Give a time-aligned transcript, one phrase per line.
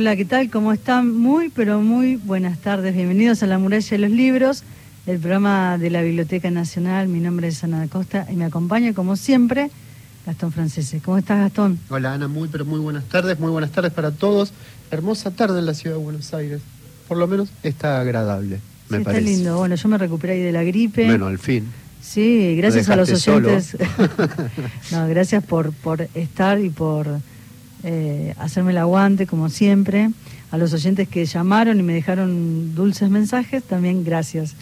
[0.00, 0.48] Hola, ¿qué tal?
[0.48, 1.14] ¿Cómo están?
[1.14, 2.94] Muy, pero muy buenas tardes.
[2.94, 4.62] Bienvenidos a La Muralla de los Libros,
[5.06, 7.06] el programa de la Biblioteca Nacional.
[7.08, 9.70] Mi nombre es Ana Costa y me acompaña, como siempre,
[10.24, 11.02] Gastón Francese.
[11.04, 11.78] ¿Cómo estás, Gastón?
[11.90, 12.28] Hola, Ana.
[12.28, 13.38] Muy, pero muy buenas tardes.
[13.38, 14.54] Muy buenas tardes para todos.
[14.90, 16.62] Hermosa tarde en la ciudad de Buenos Aires.
[17.06, 18.58] Por lo menos está agradable,
[18.88, 19.20] me Sí, parece.
[19.20, 19.58] Está lindo.
[19.58, 21.04] Bueno, yo me recuperé ahí de la gripe.
[21.04, 21.66] Bueno, al fin.
[22.00, 23.76] Sí, gracias a los oyentes.
[24.92, 27.20] no, gracias por, por estar y por
[27.84, 30.10] eh, hacerme el aguante, como siempre.
[30.50, 34.56] A los oyentes que llamaron y me dejaron dulces mensajes, también gracias.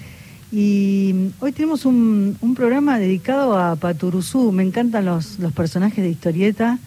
[0.53, 4.53] Y hoy tenemos un, un programa dedicado a Paturuzú.
[4.53, 6.79] Me encantan los, los personajes de historieta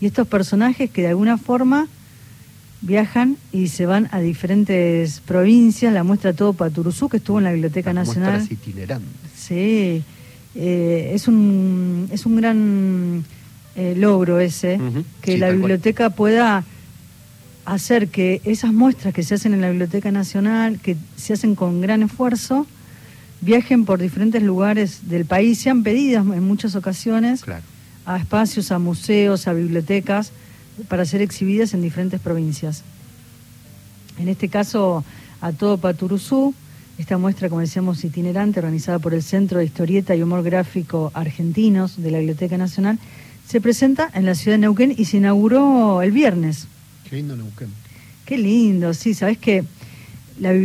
[0.00, 1.88] y estos personajes que de alguna forma
[2.80, 5.92] viajan y se van a diferentes provincias.
[5.92, 8.34] La muestra todo Paturuzú, que estuvo en la Biblioteca Las Nacional.
[8.34, 9.10] muestras itinerantes.
[9.34, 10.02] Sí,
[10.54, 13.24] eh, es, un, es un gran
[13.76, 14.78] eh, logro ese,
[15.20, 15.58] que sí, la cual.
[15.58, 16.64] biblioteca pueda
[17.64, 21.80] hacer que esas muestras que se hacen en la Biblioteca Nacional, que se hacen con
[21.80, 22.66] gran esfuerzo,
[23.40, 27.62] viajen por diferentes lugares del país, sean pedidas en muchas ocasiones Claro.
[28.06, 30.30] a espacios, a museos, a bibliotecas,
[30.88, 32.82] para ser exhibidas en diferentes provincias.
[34.18, 35.04] En este caso,
[35.40, 36.54] a todo Paturuzú,
[36.98, 42.00] esta muestra, como decíamos, itinerante, organizada por el Centro de Historieta y Humor Gráfico Argentinos
[42.00, 42.98] de la Biblioteca Nacional,
[43.46, 46.66] se presenta en la ciudad de Neuquén y se inauguró el viernes.
[47.08, 47.68] Qué lindo Neuquén.
[48.24, 49.64] Qué lindo, sí, sabes que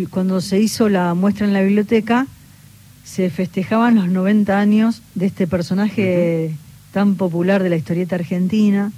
[0.10, 2.26] cuando se hizo la muestra en la biblioteca,
[3.04, 6.56] se festejaban los 90 años de este personaje
[6.94, 8.92] tan popular de la historieta argentina.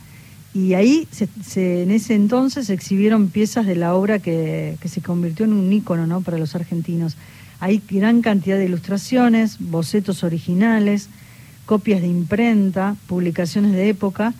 [0.54, 4.90] Y ahí, se, se- en ese entonces, se exhibieron piezas de la obra que, que
[4.90, 6.22] se convirtió en un ícono ¿no?
[6.22, 7.16] para los argentinos.
[7.60, 11.08] Hay gran cantidad de ilustraciones, bocetos originales,
[11.72, 14.34] copias de imprenta, publicaciones de época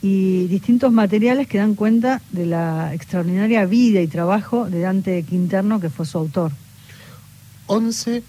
[0.00, 5.80] y distintos materiales que dan cuenta de la extraordinaria vida y trabajo de Dante Quinterno,
[5.80, 6.50] que fue su autor.
[7.66, 8.22] 11.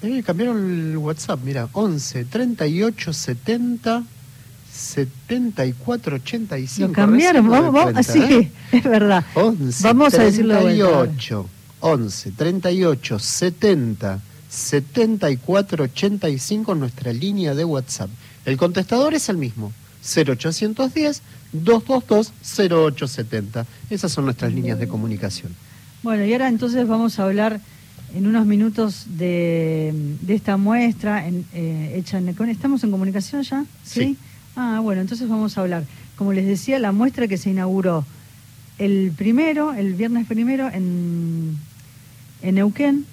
[0.00, 1.68] Eh, cambiaron el WhatsApp, mira.
[1.74, 4.04] 11 38 70
[4.72, 6.88] 74 85.
[6.88, 8.50] Lo cambiaron, vamos, vamos, cuenta, sí, ¿eh?
[8.72, 9.26] es verdad.
[9.34, 11.00] 11 Vamos a decirlo de vuelta.
[11.02, 11.46] 38
[11.80, 18.10] 11 38 70 74 85 nuestra línea de WhatsApp.
[18.44, 19.72] El contestador es el mismo.
[20.02, 21.22] 0810
[21.52, 23.66] 222 0870.
[23.90, 25.54] Esas son nuestras líneas de comunicación.
[26.02, 27.60] Bueno, y ahora entonces vamos a hablar
[28.14, 29.92] en unos minutos de,
[30.22, 32.28] de esta muestra en, eh, hecha en.
[32.28, 33.64] ¿Estamos en comunicación ya?
[33.84, 34.16] Sí.
[34.56, 35.84] Ah, bueno, entonces vamos a hablar.
[36.16, 38.04] Como les decía, la muestra que se inauguró
[38.78, 41.58] el primero, el viernes primero, en,
[42.42, 43.06] en Neuquén,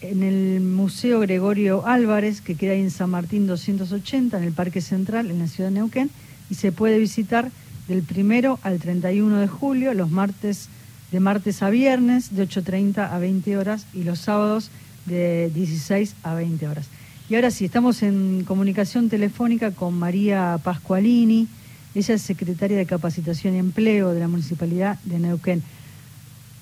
[0.00, 4.80] en el Museo Gregorio Álvarez, que queda ahí en San Martín 280, en el Parque
[4.80, 6.10] Central, en la ciudad de Neuquén,
[6.50, 7.50] y se puede visitar
[7.88, 10.68] del primero al 31 de julio, los martes
[11.10, 14.70] de martes a viernes, de 8.30 a 20 horas, y los sábados
[15.06, 16.86] de 16 a 20 horas.
[17.28, 21.48] Y ahora sí, estamos en comunicación telefónica con María Pascualini,
[21.94, 25.62] ella es secretaria de Capacitación y Empleo de la Municipalidad de Neuquén.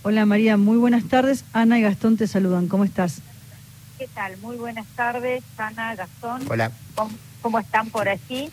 [0.09, 1.45] Hola María, muy buenas tardes.
[1.53, 2.69] Ana y Gastón te saludan.
[2.69, 3.23] ¿Cómo estás?
[3.99, 4.37] ¿Qué tal?
[4.37, 6.43] Muy buenas tardes, Ana, Gastón.
[6.49, 6.71] Hola.
[6.95, 7.11] ¿Cómo,
[7.43, 8.49] cómo están por allí?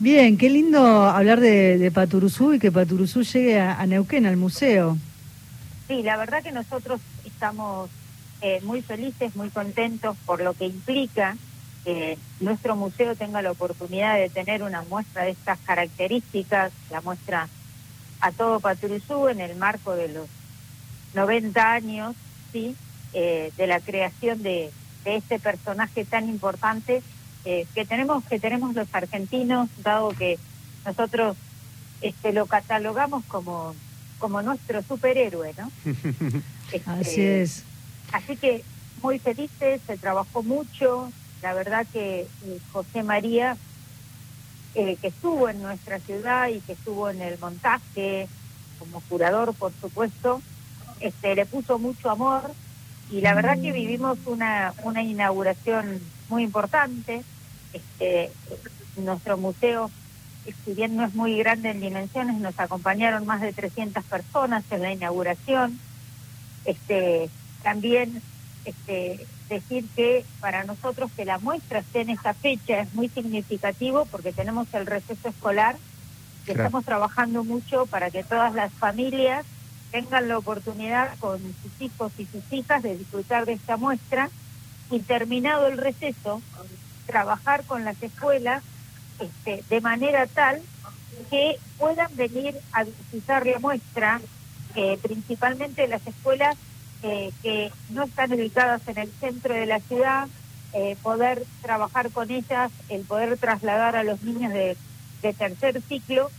[0.00, 4.36] Bien, qué lindo hablar de, de Paturuzú y que Paturuzú llegue a, a Neuquén, al
[4.36, 4.98] museo.
[5.88, 7.88] Sí, la verdad que nosotros estamos
[8.42, 11.38] eh, muy felices, muy contentos por lo que implica
[11.86, 17.48] que nuestro museo tenga la oportunidad de tener una muestra de estas características, la muestra
[18.20, 20.26] a todo Paturuzú en el marco de los
[21.16, 22.14] 90 años,
[22.52, 22.76] sí,
[23.12, 24.70] eh, de la creación de,
[25.04, 27.02] de este personaje tan importante
[27.44, 30.38] eh, que tenemos que tenemos los argentinos, dado que
[30.84, 31.36] nosotros
[32.00, 33.74] este, lo catalogamos como
[34.18, 35.70] como nuestro superhéroe, ¿no?
[36.72, 37.62] Este, Así es.
[38.12, 38.64] Así que
[39.00, 43.56] muy felices, se trabajó mucho, la verdad que eh, José María,
[44.74, 48.28] eh, que estuvo en nuestra ciudad y que estuvo en el montaje,
[48.80, 50.42] como curador, por supuesto,
[51.00, 52.50] este, le puso mucho amor
[53.10, 57.22] y la verdad que vivimos una, una inauguración muy importante.
[57.72, 58.32] Este,
[58.96, 59.90] nuestro museo,
[60.64, 64.82] si bien no es muy grande en dimensiones, nos acompañaron más de 300 personas en
[64.82, 65.78] la inauguración.
[66.64, 67.28] Este,
[67.62, 68.22] también
[68.64, 74.06] este, decir que para nosotros que la muestra esté en esa fecha es muy significativo
[74.06, 75.76] porque tenemos el receso escolar
[76.42, 76.60] y Claro.
[76.64, 79.44] estamos trabajando mucho para que todas las familias
[79.90, 84.30] tengan la oportunidad con sus hijos y sus hijas de disfrutar de esta muestra.
[84.90, 86.40] Y terminado el receso,
[87.06, 88.62] trabajar con las escuelas
[89.18, 90.62] este, de manera tal
[91.30, 94.20] que puedan venir a visitar la muestra,
[94.74, 96.56] eh, principalmente las escuelas
[97.02, 100.28] eh, que no están ubicadas en el centro de la ciudad,
[100.72, 104.76] eh, poder trabajar con ellas, el poder trasladar a los niños de,
[105.22, 106.30] de tercer ciclo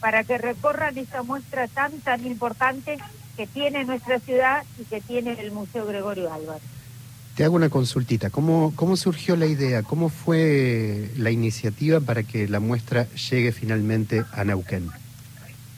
[0.00, 2.98] para que recorran esa muestra tan, tan importante
[3.36, 6.62] que tiene nuestra ciudad y que tiene el Museo Gregorio Álvarez.
[7.36, 8.30] Te hago una consultita.
[8.30, 9.82] ¿Cómo, ¿Cómo surgió la idea?
[9.82, 14.90] ¿Cómo fue la iniciativa para que la muestra llegue finalmente a Neuquén?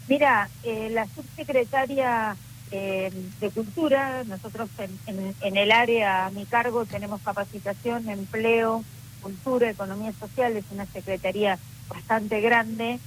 [0.08, 2.36] Mira, eh, la subsecretaria
[2.70, 4.70] eh, de Cultura, nosotros
[5.06, 8.84] en, en, el área a mi cargo tenemos capacitación, empleo,
[9.20, 13.00] cultura, economía social, es una secretaría bastante grande.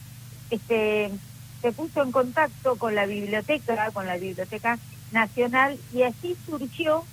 [0.51, 1.09] Este,
[1.61, 4.77] se puso en contacto con la biblioteca, con la Biblioteca
[5.11, 7.03] Nacional, y así surgió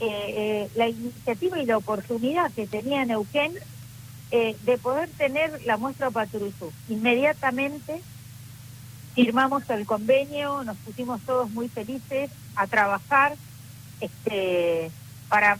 [0.00, 3.52] eh, eh, la iniciativa y la oportunidad que tenía Neuquén
[4.30, 6.72] eh, de poder tener la muestra Paturuzú.
[6.88, 8.00] Inmediatamente
[9.14, 13.36] firmamos el convenio, nos pusimos todos muy felices a trabajar
[14.00, 14.90] este,
[15.28, 15.58] para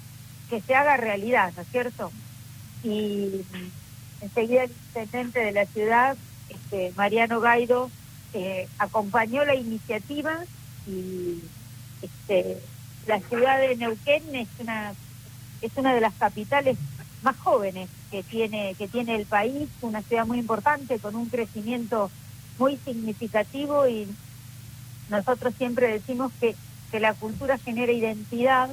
[0.49, 2.13] que se haga realidad, ¿no es cierto?
[2.85, 3.43] Y
[4.21, 6.17] enseguida el intendente de la ciudad,
[6.71, 7.91] este, Mariano Gaido,
[8.79, 10.45] acompañó la iniciativa
[10.87, 11.41] y
[12.03, 12.59] este,
[13.07, 14.93] la ciudad de Neuquén es una
[15.63, 16.77] es una de las capitales
[17.23, 22.11] más jóvenes que tiene que tiene el país, una ciudad muy importante con un crecimiento
[22.59, 24.07] muy significativo y
[25.09, 26.55] nosotros siempre decimos que,
[26.91, 28.69] que la cultura genera identidad,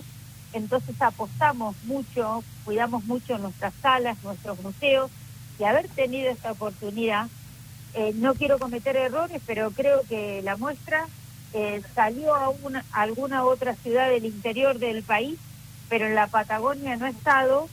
[0.52, 5.10] entonces apostamos mucho, cuidamos mucho nuestras salas, nuestros museos
[5.58, 7.30] y haber tenido esta oportunidad,
[7.96, 11.08] eh, no quiero cometer errores, pero creo que la muestra
[11.54, 15.40] eh, salió a, una, alguna otra ciudad del interior del país,
[15.88, 17.70] pero en la Patagonia no ha estado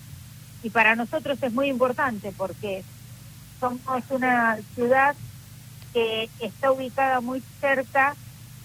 [0.62, 2.84] y para nosotros es muy importante porque
[3.58, 5.16] somos una ciudad
[5.92, 8.14] que está ubicada muy cerca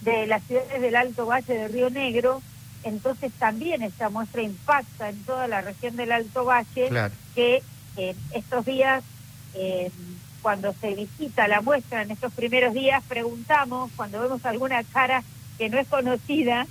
[0.01, 2.43] de las ciudades del Alto Valle de Río Negro,
[2.83, 7.63] entonces también esta muestra impacta en toda la región del Alto Valle, que
[7.95, 9.03] en estos días
[9.55, 9.91] eh,
[10.41, 15.23] cuando se visita la muestra en estos primeros días, preguntamos, cuando vemos alguna cara
[15.57, 16.67] que no es conocida,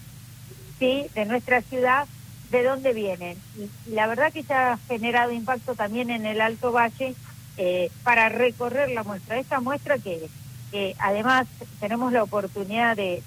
[0.78, 1.06] ¿sí?
[1.14, 2.06] de nuestra ciudad,
[2.50, 3.36] de dónde vienen.
[3.58, 7.14] Y, la verdad que ya ha generado impacto también en el Alto Valle
[7.56, 9.38] eh, para recorrer la muestra.
[9.38, 10.28] Esta muestra que,
[10.98, 11.46] además
[11.80, 13.22] tenemos la oportunidad de,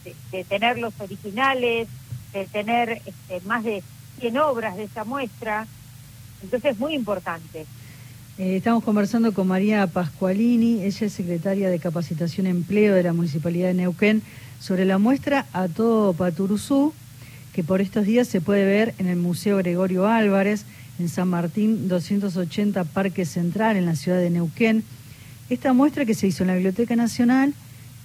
[0.47, 1.87] tener los originales,
[2.31, 3.81] de tener este, más de
[4.19, 5.65] 100 obras de esa muestra,
[6.43, 7.65] entonces es muy importante.
[8.39, 13.67] Eh, estamos conversando con María Pascualini, ella es secretaria de Capacitación Empleo de la Municipalidad
[13.67, 14.21] de Neuquén,
[14.61, 16.93] sobre la muestra A Todo Paturuzú,
[17.51, 20.63] que por estos días se puede ver en el Museo Gregorio Álvarez,
[20.99, 24.85] en San Martín 280 Parque Central, en la ciudad de Neuquén.
[25.49, 27.53] Esta muestra que se hizo en la Biblioteca Nacional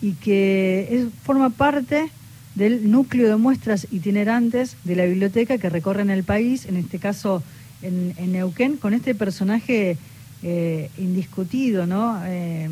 [0.02, 2.10] y que forma parte
[2.56, 7.40] del núcleo de muestras itinerantes de la biblioteca que recorren el país, en este caso
[7.82, 9.96] en Neuquén, con este personaje
[10.44, 12.20] eh, indiscutido, ¿no?
[12.24, 12.68] Eh,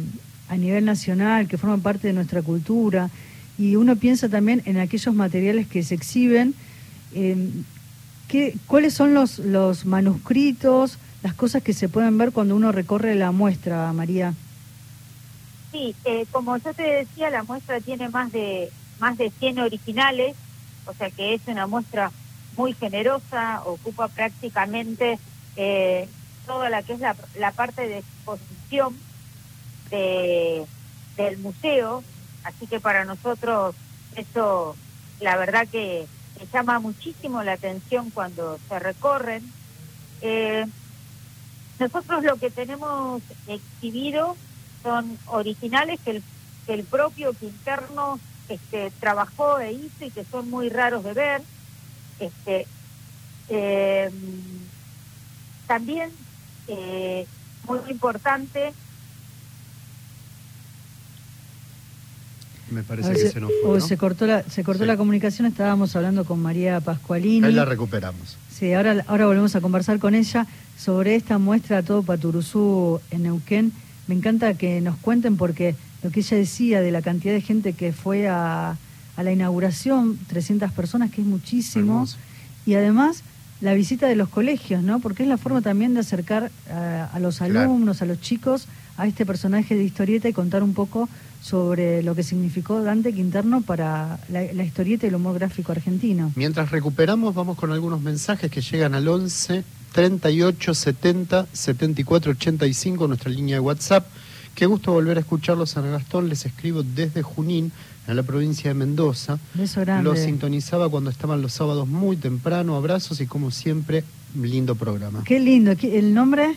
[0.49, 3.11] a nivel nacional, que forman parte de nuestra cultura.
[3.59, 6.55] Y uno piensa también en aquellos materiales que se exhiben,
[8.29, 13.15] ¿qué, ¿cuáles son los, los manuscritos, las cosas que se pueden ver cuando uno recorre
[13.15, 14.35] la muestra, María?
[15.71, 20.37] Sí, eh, como yo te decía, la muestra tiene más de, más de 100 originales,
[20.87, 22.11] o sea que es una muestra
[22.57, 25.19] muy generosa, ocupa prácticamente
[25.57, 26.09] eh,
[26.47, 28.97] toda la que es la, la parte de exposición
[29.91, 30.65] de,
[31.17, 32.03] del museo,
[32.45, 33.75] así que para nosotros
[34.17, 34.77] eso
[35.21, 36.07] la verdad que,
[36.53, 39.45] llama muchísimo la atención cuando se recorren.
[40.23, 40.67] Eh,
[41.79, 44.37] nosotros lo que tenemos exhibido
[44.83, 46.23] son originales que el,
[46.67, 48.19] que el propio Quinterno
[48.49, 51.43] este, trabajó e hizo y que son muy raros de ver.
[52.19, 52.67] Este,
[53.49, 54.11] eh,
[55.69, 56.11] también
[56.69, 57.27] eh,
[57.67, 58.73] muy importante.
[62.71, 63.81] Me parece que se, nos fue.
[63.81, 67.47] Se cortó, la, se cortó la comunicación, estábamos hablando con María Pascualini.
[67.47, 68.39] Ahí la recuperamos.
[68.51, 70.47] Sí, ahora, ahora volvemos a conversar con ella
[70.79, 73.73] sobre esta muestra todo Paturuzú en Neuquén.
[74.07, 77.75] Me encanta que nos cuenten porque lo que ella decía de la cantidad de gente
[77.75, 78.77] que fue a,
[79.17, 82.07] a la inauguración, 300 personas, que es muchísimo.
[82.65, 83.23] Y además
[83.63, 85.01] la visita de los colegios, ¿no?
[85.01, 88.67] Porque es la forma también de acercar eh, a los alumnos, a los chicos,
[88.97, 91.09] a este personaje de historieta y contar un poco
[91.41, 96.33] sobre lo que significó Dante Quinterno para la, historieta y el humor gráfico argentino.
[96.37, 103.31] Mientras recuperamos, vamos con algunos mensajes que llegan al 11 38 70 74 85, nuestra
[103.31, 104.07] línea de WhatsApp,
[104.55, 106.29] Qué gusto volver a escucharlos, San Gastón.
[106.29, 107.73] Les escribo desde Junín,
[108.07, 109.39] en la provincia de Mendoza.
[109.55, 110.05] Beso grande.
[110.05, 112.77] Los sintonizaba cuando estaban los sábados muy temprano.
[112.77, 114.05] Abrazos y como siempre,
[114.41, 115.23] lindo programa.
[115.25, 115.77] Qué lindo.
[115.77, 116.57] ¿Qué- ¿El nombre?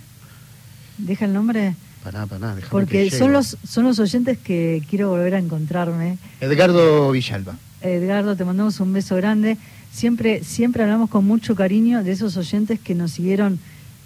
[0.98, 1.76] Deja el nombre.
[2.04, 6.18] Pará, pará, déjame Porque que son los, son los oyentes que quiero volver a encontrarme.
[6.40, 7.56] Edgardo Villalba.
[7.82, 9.58] Edgardo, te mandamos un beso grande.
[9.92, 13.60] Siempre, siempre hablamos con mucho cariño de esos oyentes que nos siguieron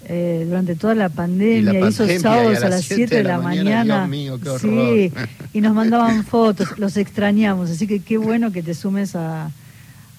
[0.06, 3.24] eh, durante toda la pandemia, Y la pandemia, sábados a a las las 7 de
[3.24, 4.06] la mañana.
[4.06, 5.12] Dios mío, qué sí,
[5.52, 9.50] y nos mandaban fotos, los extrañamos, así que qué bueno que te sumes a,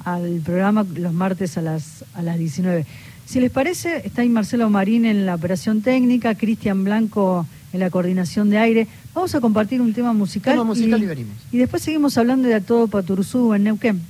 [0.06, 2.86] al programa los martes a las, a las 19.
[3.26, 7.90] Si les parece, está ahí Marcelo Marín en la operación técnica, Cristian Blanco en la
[7.90, 8.88] coordinación de aire.
[9.14, 10.54] Vamos a compartir un tema musical.
[10.56, 11.36] Tema musical y venimos.
[11.52, 14.02] y después seguimos hablando de A Todo Paturuzú en Neuquén.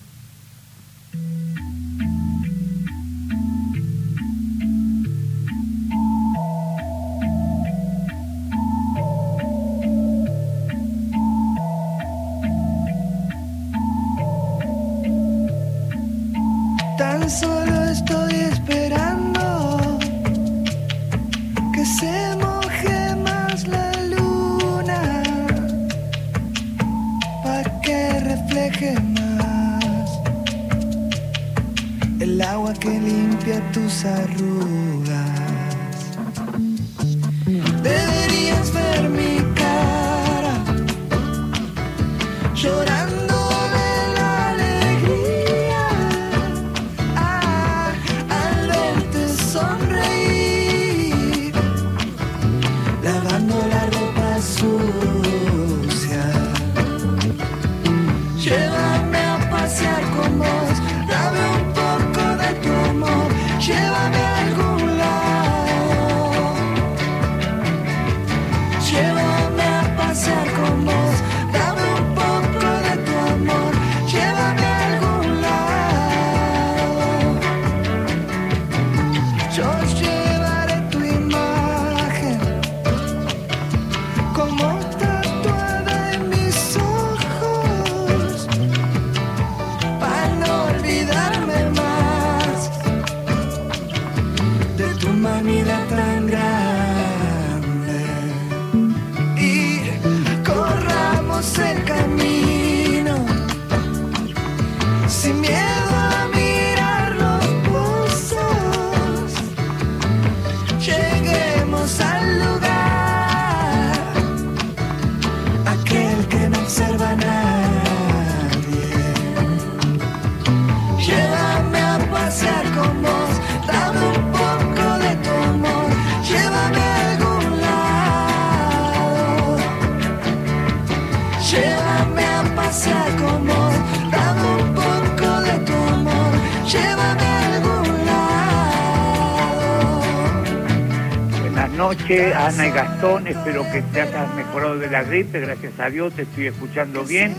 [143.32, 145.40] Espero que te hayas mejorado de la gripe.
[145.40, 147.34] Gracias a Dios te estoy escuchando bien.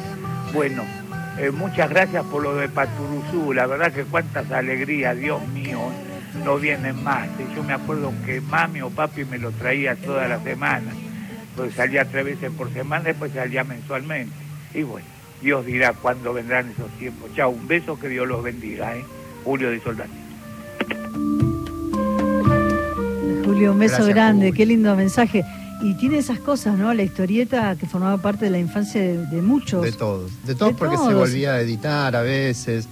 [0.54, 0.84] Bueno,
[1.38, 3.52] eh, muchas gracias por lo de Paturuzú.
[3.52, 5.78] La verdad que cuántas alegrías, Dios mío,
[6.46, 7.28] no vienen más.
[7.54, 10.92] Yo me acuerdo que mami o papi me lo traía toda la semana.
[11.56, 14.34] Pues salía tres veces por semana, después salía mensualmente.
[14.72, 15.06] Y bueno,
[15.42, 17.30] Dios dirá cuándo vendrán esos tiempos.
[17.36, 18.96] Chao, un beso, que Dios los bendiga.
[18.96, 19.04] ¿eh?
[19.44, 20.10] Julio de Soldati.
[23.44, 24.54] Julio, un beso Gracias, grande, Julio.
[24.56, 25.44] qué lindo mensaje.
[25.82, 26.94] Y tiene esas cosas, ¿no?
[26.94, 29.82] La historieta que formaba parte de la infancia de, de muchos.
[29.82, 30.30] De todos.
[30.46, 32.88] De todos De porque se volvía a editar a veces.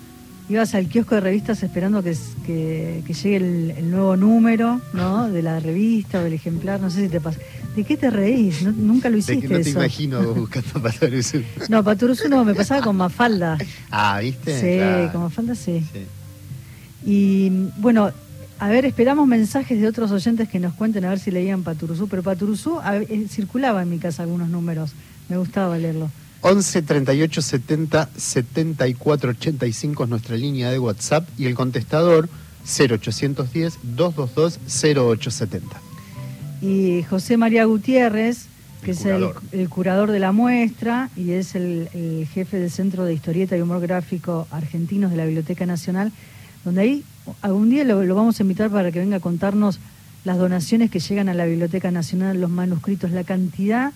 [0.48, 5.28] Ibas al kiosco de revistas esperando que, que, que llegue el, el nuevo número, ¿no?
[5.30, 7.38] De la revista o del ejemplar, no sé si te pasa.
[7.76, 8.62] ¿De qué te reís?
[8.62, 9.78] No- nunca lo De hiciste que no te eso.
[9.78, 11.42] imagino buscando Paturuzú.
[11.68, 13.56] No, Paturuzú no, me pasaba con Mafalda.
[13.92, 14.58] Ah, ¿viste?
[14.60, 15.12] Sí, Claro.
[15.12, 15.84] con Mafalda sí.
[15.92, 16.00] Sí.
[17.06, 18.10] Y bueno,
[18.60, 22.06] a ver, esperamos mensajes de otros oyentes que nos cuenten a ver si leían Paturuzú,
[22.08, 24.92] pero Paturuzú a- eh, circulaba en mi casa algunos números,
[25.28, 26.10] me gustaba leerlo.
[26.42, 32.28] 11 38 70 74 85 es nuestra línea de WhatsApp y el contestador
[32.64, 35.80] 0810 222 0870.
[36.62, 38.46] Y José María Gutiérrez,
[38.82, 39.42] que El es el, curador.
[39.52, 43.60] el curador de la muestra y es el, el jefe del Centro de Historieta y
[43.62, 46.12] Humor Gráfico Argentinos de la Biblioteca Nacional,
[46.64, 47.04] donde ahí
[47.42, 49.78] algún día lo, lo vamos a invitar para que venga a contarnos
[50.24, 53.92] las donaciones que llegan a la Biblioteca Nacional, los manuscritos, la cantidad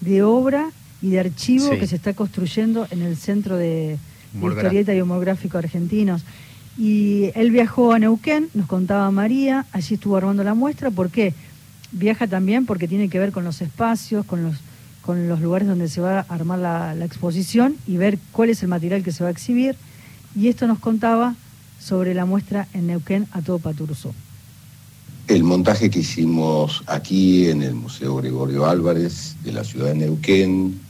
[0.00, 0.70] de obra
[1.02, 1.78] y de archivo Sí.
[1.78, 3.98] que se está construyendo en el Centro de,
[4.32, 6.22] de Historieta y Humor Gráfico Argentinos.
[6.78, 10.90] Y él viajó a Neuquén, nos contaba María, allí estuvo armando la muestra.
[10.90, 11.34] ¿Por qué?
[11.92, 14.56] Viaja también porque tiene que ver con los espacios, con los
[15.02, 18.62] con los lugares donde se va a armar la, la exposición y ver cuál es
[18.62, 19.74] el material que se va a exhibir.
[20.36, 21.34] Y esto nos contaba
[21.80, 24.12] sobre la muestra en Neuquén a todo Paturuzú.
[25.28, 30.80] El montaje que hicimos aquí en el Museo Gregorio Álvarez de la ciudad de Neuquén,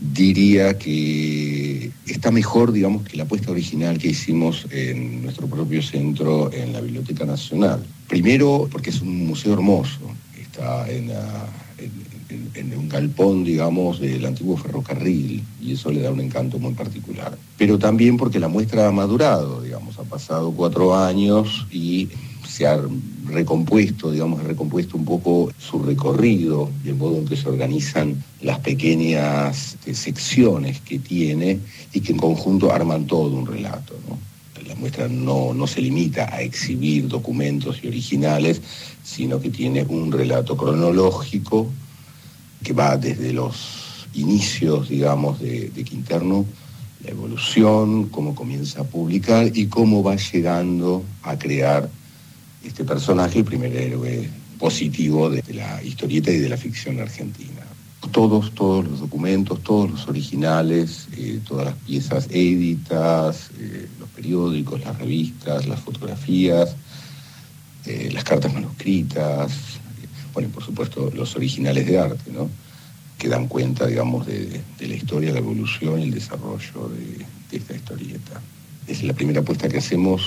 [0.00, 6.50] diría que está mejor, digamos, que la apuesta original que hicimos en nuestro propio centro
[6.52, 7.84] en la Biblioteca Nacional.
[8.08, 9.98] Primero, porque es un museo hermoso,
[10.40, 12.09] está en, la- en-
[12.54, 17.36] en- un galpón, digamos, del antiguo ferrocarril, y eso le da un encanto muy particular.
[17.58, 22.08] Pero también porque la muestra ha madurado, digamos, ha pasado cuatro años y
[22.48, 22.80] se ha
[23.28, 28.58] recompuesto, digamos, recompuesto un poco su recorrido y el modo en que se organizan las
[28.58, 31.60] pequeñas eh, secciones que tiene
[31.92, 33.94] y que en conjunto arman todo un relato.
[34.66, 38.60] La muestra no, no se limita a exhibir documentos y originales,
[39.02, 41.66] sino que tiene un relato cronológico
[42.62, 46.44] que va desde los inicios, digamos, de, de Quinterno,
[47.04, 51.88] la evolución, cómo comienza a publicar y cómo va llegando a crear
[52.64, 57.62] este personaje, el primer héroe positivo de la historieta y de la ficción argentina.
[58.12, 64.80] Todos, todos los documentos, todos los originales, eh, todas las piezas éditas, eh, los periódicos,
[64.80, 66.76] las revistas, las fotografías,
[67.86, 69.69] eh, las cartas manuscritas,
[70.32, 72.50] bueno, por supuesto los originales de arte, ¿no?
[73.18, 78.40] que dan cuenta, digamos, de, la historia, la evolución y el desarrollo de, esta historieta.
[78.86, 80.22] Es la primera apuesta que hacemos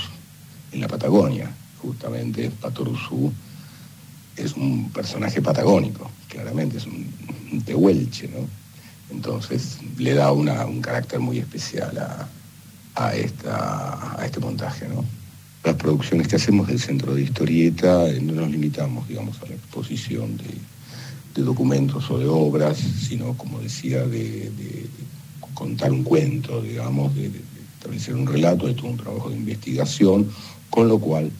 [0.71, 2.51] en la Patagonia, justamente.
[2.51, 3.33] Patoruzú
[4.37, 7.11] es un personaje patagónico, claramente, es un,
[7.51, 8.47] un tehuelche, ¿no?
[9.09, 12.27] Entonces le da un carácter muy especial a,
[12.95, 15.03] a, esta, a este montaje, ¿no?
[15.63, 19.55] Las producciones que hacemos del Centro de Historieta eh, no nos limitamos, digamos, a la
[19.55, 24.51] exposición de, documentos o de obras, sino, como decía, de,
[25.53, 27.41] contar un cuento, digamos, de, de
[27.75, 30.29] establecer un relato, de todo un trabajo de investigación,
[30.69, 31.31] con lo cual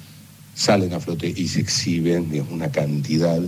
[0.55, 3.41] salen a flote y se exhiben una cantidad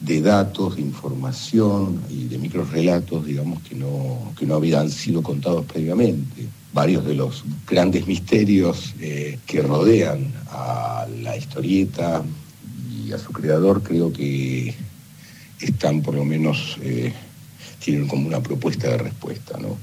[0.00, 5.66] de datos, de información y de microrelatos, digamos, que no, que no habían sido contados
[5.66, 6.46] previamente.
[6.72, 12.22] Varios de los grandes misterios eh, que rodean a la historieta
[13.04, 14.74] y a su creador creo que
[15.60, 17.12] están por lo menos, eh,
[17.80, 19.76] tienen como una propuesta de respuesta, ¿no?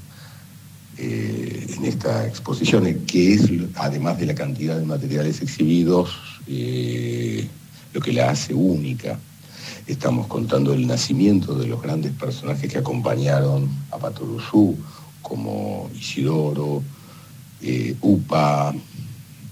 [0.96, 3.42] Eh, en esta exposición, que es,
[3.74, 6.10] además de la cantidad de materiales exhibidos,
[7.92, 9.18] lo que la hace única.
[9.86, 14.76] Estamos contando el nacimiento de los grandes personajes que acompañaron a Patoruzú,
[15.22, 16.82] como Isidoro,
[17.62, 18.74] eh, Upa,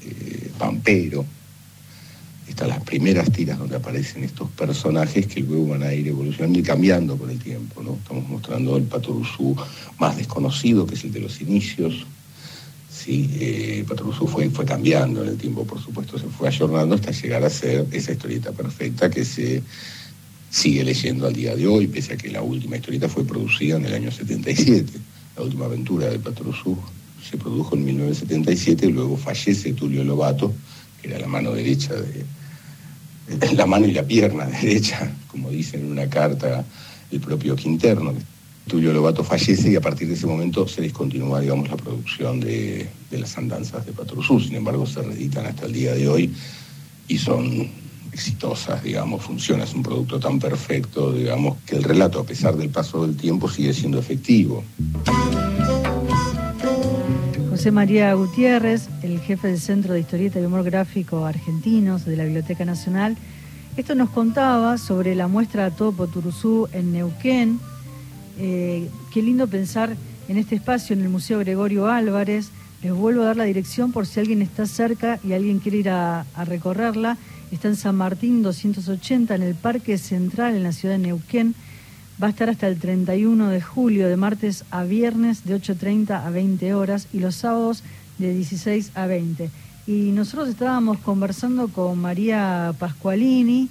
[0.02, 1.24] eh, Pampero.
[2.48, 6.62] Están las primeras tiras donde aparecen estos personajes que luego van a ir evolucionando y
[6.62, 7.82] cambiando con el tiempo.
[7.82, 7.94] ¿no?
[7.94, 9.56] Estamos mostrando el Patoruzú
[9.98, 12.06] más desconocido, que es el de los inicios.
[12.90, 13.84] Sí, eh,
[14.26, 17.86] fue, fue cambiando en el tiempo, por supuesto, se fue ayornando hasta llegar a ser
[17.92, 19.62] esa historieta perfecta que se
[20.50, 23.84] sigue leyendo al día de hoy, pese a que la última historieta fue producida en
[23.84, 24.92] el año 77.
[25.36, 26.76] La última aventura de Patoruzú
[27.28, 30.52] se produjo en 1977, luego fallece Tulio Lobato,
[31.00, 35.90] que era la mano derecha de, la mano y la pierna derecha, como dice en
[35.90, 36.64] una carta
[37.10, 38.14] el propio Quinterno.
[38.66, 42.88] Tulio Lobato fallece y a partir de ese momento se discontinúa, digamos, la producción de,
[43.10, 44.40] de las andanzas de Patrusú.
[44.40, 46.34] Sin embargo, se reeditan hasta el día de hoy
[47.06, 47.68] y son
[48.16, 52.70] exitosas, digamos, funciona, es un producto tan perfecto, digamos, que el relato, a pesar del
[52.70, 54.64] paso del tiempo, sigue siendo efectivo.
[57.50, 62.24] José María Gutiérrez, el jefe del Centro de Historieta y Humor Gráfico Argentinos de la
[62.24, 63.18] Biblioteca Nacional,
[63.76, 67.60] esto nos contaba sobre la muestra Todo Poturuzú en Neuquén.
[68.38, 69.94] Eh, qué lindo pensar
[70.28, 72.48] en este espacio en el Museo Gregorio Álvarez.
[72.82, 75.90] Les vuelvo a dar la dirección por si alguien está cerca y alguien quiere ir
[75.90, 77.18] a recorrerla.
[77.52, 81.54] Está en San Martín 280, en el Parque Central, en la ciudad de Neuquén.
[82.20, 86.30] Va a estar hasta el 31 de julio, de martes a viernes, de 8.30 a
[86.30, 87.84] 20 horas, y los sábados
[88.18, 89.50] de 16 a 20.
[89.86, 93.68] Y nosotros estábamos conversando con María Pascualini,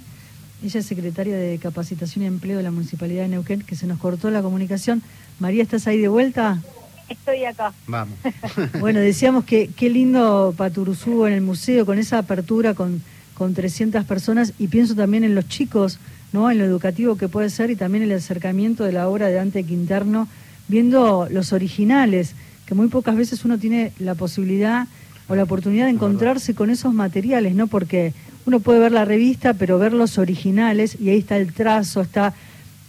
[0.64, 3.98] ella es secretaria de Capacitación y Empleo de la Municipalidad de Neuquén, que se nos
[3.98, 5.02] cortó la comunicación.
[5.38, 6.62] María, ¿estás ahí de vuelta?
[7.10, 7.74] Estoy acá.
[7.86, 8.18] Vamos.
[8.80, 13.02] Bueno, decíamos que qué lindo Paturuzú en el museo, con esa apertura con,
[13.36, 15.98] con 300 personas, y pienso también en los chicos,
[16.32, 16.50] ¿no?
[16.50, 19.62] en lo educativo que puede ser, y también el acercamiento de la obra de Dante
[19.64, 20.26] Quinterno,
[20.68, 24.86] viendo los originales, que muy pocas veces uno tiene la posibilidad
[25.28, 27.66] o la oportunidad de encontrarse con esos materiales, ¿no?
[27.66, 28.12] Porque
[28.46, 32.32] uno puede ver la revista, pero ver los originales, y ahí está el trazo, está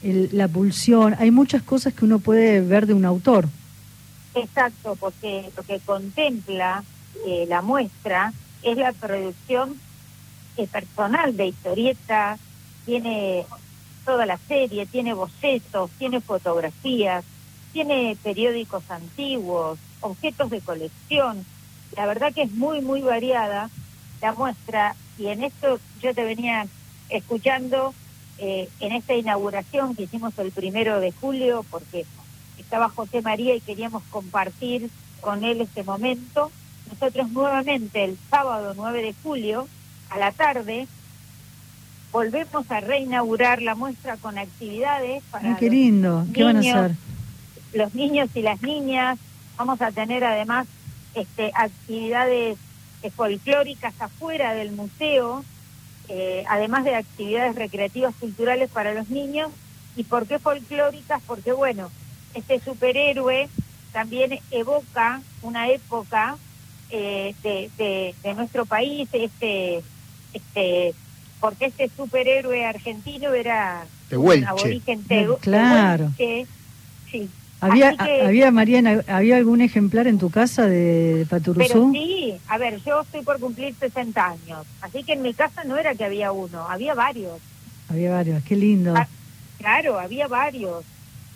[0.04, 3.48] el- la pulsión, hay muchas cosas que uno puede ver de un autor.
[4.36, 6.84] Exacto, porque lo que contempla
[7.26, 8.32] eh, la muestra
[8.62, 9.74] es la producción
[10.65, 12.39] personal de historieta,
[12.86, 13.46] tiene
[14.06, 17.24] toda la serie, tiene bocetos, tiene fotografías,
[17.74, 21.46] tiene periódicos antiguos, objetos de colección.
[21.96, 23.70] La verdad que es muy, muy variada
[24.22, 26.65] la muestra y en esto yo te venía
[27.10, 27.93] escuchando
[28.39, 32.06] eh, en esta inauguración que hicimos el primero de julio, porque
[32.58, 34.89] estaba José María y queríamos compartir
[35.22, 36.52] con él este momento.
[36.89, 39.67] Nosotros nuevamente el sábado 9 de julio
[40.10, 40.88] a la tarde
[42.12, 46.60] volvemos a reinaugurar la muestra con actividades para Ay, qué los lindo, ¿qué van a
[46.62, 46.96] niños, hacer?
[47.74, 49.20] los niños y las niñas.
[49.58, 50.67] Vamos a tener además
[51.15, 52.58] este, actividades
[53.15, 55.43] folclóricas afuera del museo,
[56.10, 59.52] eh, además de actividades recreativas culturales para los niños.
[59.96, 61.22] ¿Y por qué folclóricas?
[61.26, 61.91] Porque, bueno,
[62.34, 63.50] este superhéroe
[63.93, 66.38] también evoca una época
[66.89, 69.82] eh, de, de- de nuestro país, este,
[70.38, 70.93] este,
[71.39, 74.45] porque este superhéroe argentino era un Tehuelche.
[74.47, 76.12] aborigen tegu- Claro.
[76.17, 76.50] tehuelche,
[77.12, 77.30] sí.
[77.60, 81.91] ¿Había, que- había Mariana, ¿había algún ejemplar en tu casa de, de Pero Paturuzú?
[81.91, 85.76] sí, a ver, yo estoy por cumplir 60 años, así que en mi casa no
[85.76, 87.39] era que había uno, había varios.
[87.89, 88.93] Había varios, qué lindo.
[88.95, 89.08] Ah,
[89.58, 90.84] Claro, había varios.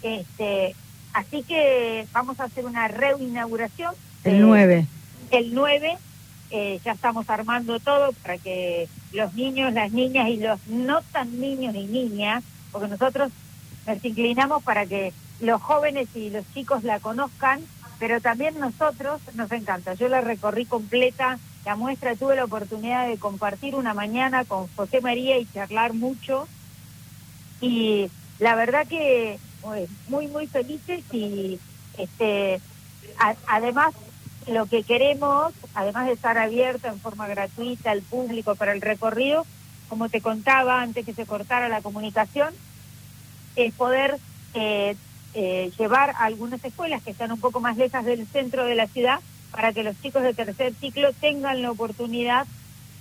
[0.04, 0.76] Este,
[1.14, 3.96] así que vamos a hacer una reinauguración.
[4.24, 4.86] El eh, 9.
[5.32, 5.98] El 9,
[6.52, 11.40] eh, ya estamos armando todo para que los niños, las niñas y los no tan
[11.40, 13.32] niños y niñas, porque nosotros
[13.88, 17.62] nos inclinamos para que los jóvenes y los chicos la conozcan,
[18.00, 19.94] pero también nosotros nos encanta.
[19.94, 25.02] Yo la recorrí completa, la muestra, tuve la oportunidad de compartir una mañana con José
[25.02, 26.48] María y charlar mucho
[27.62, 28.10] y
[28.40, 29.40] la verdad que
[30.10, 31.60] muy muy felices y
[31.98, 32.60] este
[33.48, 33.94] además
[34.48, 39.46] lo que queremos además de estar abierto en forma gratuita al público para el recorrido
[39.92, 42.54] como te contaba antes que se cortara la comunicación
[43.58, 44.18] es poder
[44.54, 44.96] eh,
[45.34, 48.88] eh, llevar a algunas escuelas que están un poco más lejos del centro de la
[48.88, 49.20] ciudad
[49.52, 52.48] para que los chicos de tercer ciclo tengan la oportunidad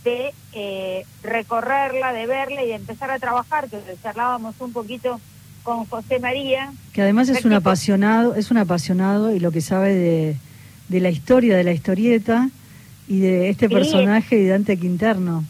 [0.02, 5.20] de eh, recorrerla, de verla y de empezar a trabajar, que charlábamos un poquito
[5.62, 6.72] con José María.
[6.92, 10.36] Que además es un apasionado, es un apasionado y lo que sabe de,
[10.88, 12.48] de la historia, de la historieta
[13.10, 13.74] y de este Sí.
[13.74, 15.44] personaje de Dante Quinterno.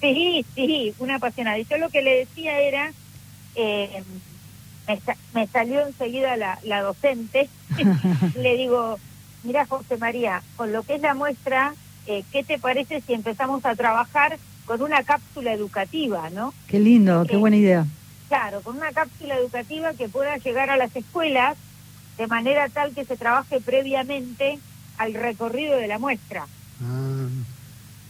[0.00, 1.58] Sí, sí, una apasionada.
[1.58, 2.92] Y yo lo que le decía era,
[3.54, 4.04] eh,
[5.32, 7.48] me salió enseguida la, la docente,
[8.38, 8.98] le digo,
[9.42, 11.74] mira José María, con lo que es la muestra,
[12.06, 16.52] eh, ¿qué te parece si empezamos a trabajar con una cápsula educativa, no?
[16.66, 17.86] Qué lindo, qué Eh, buena idea.
[18.28, 21.56] Claro, con una cápsula educativa que pueda llegar a las escuelas
[22.18, 24.58] de manera tal que se trabaje previamente
[24.98, 26.46] al recorrido de la muestra.
[26.86, 27.26] Ah,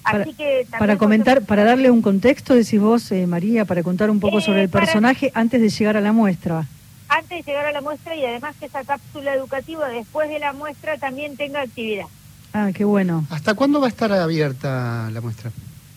[0.07, 0.35] Así
[0.71, 4.39] Para- que comentar, para darle un contexto, decís vos, eh, María, para contar un poco
[4.39, 6.67] Eh, sobre el para- personaje antes de llegar a la muestra.
[7.09, 10.53] antes de llegar a la muestra y además que esa cápsula educativa después de la
[10.53, 12.07] muestra también tenga actividad.
[12.53, 13.25] Ah, qué bueno.
[13.31, 15.51] ¿Hasta cuándo va a estar abierta la muestra?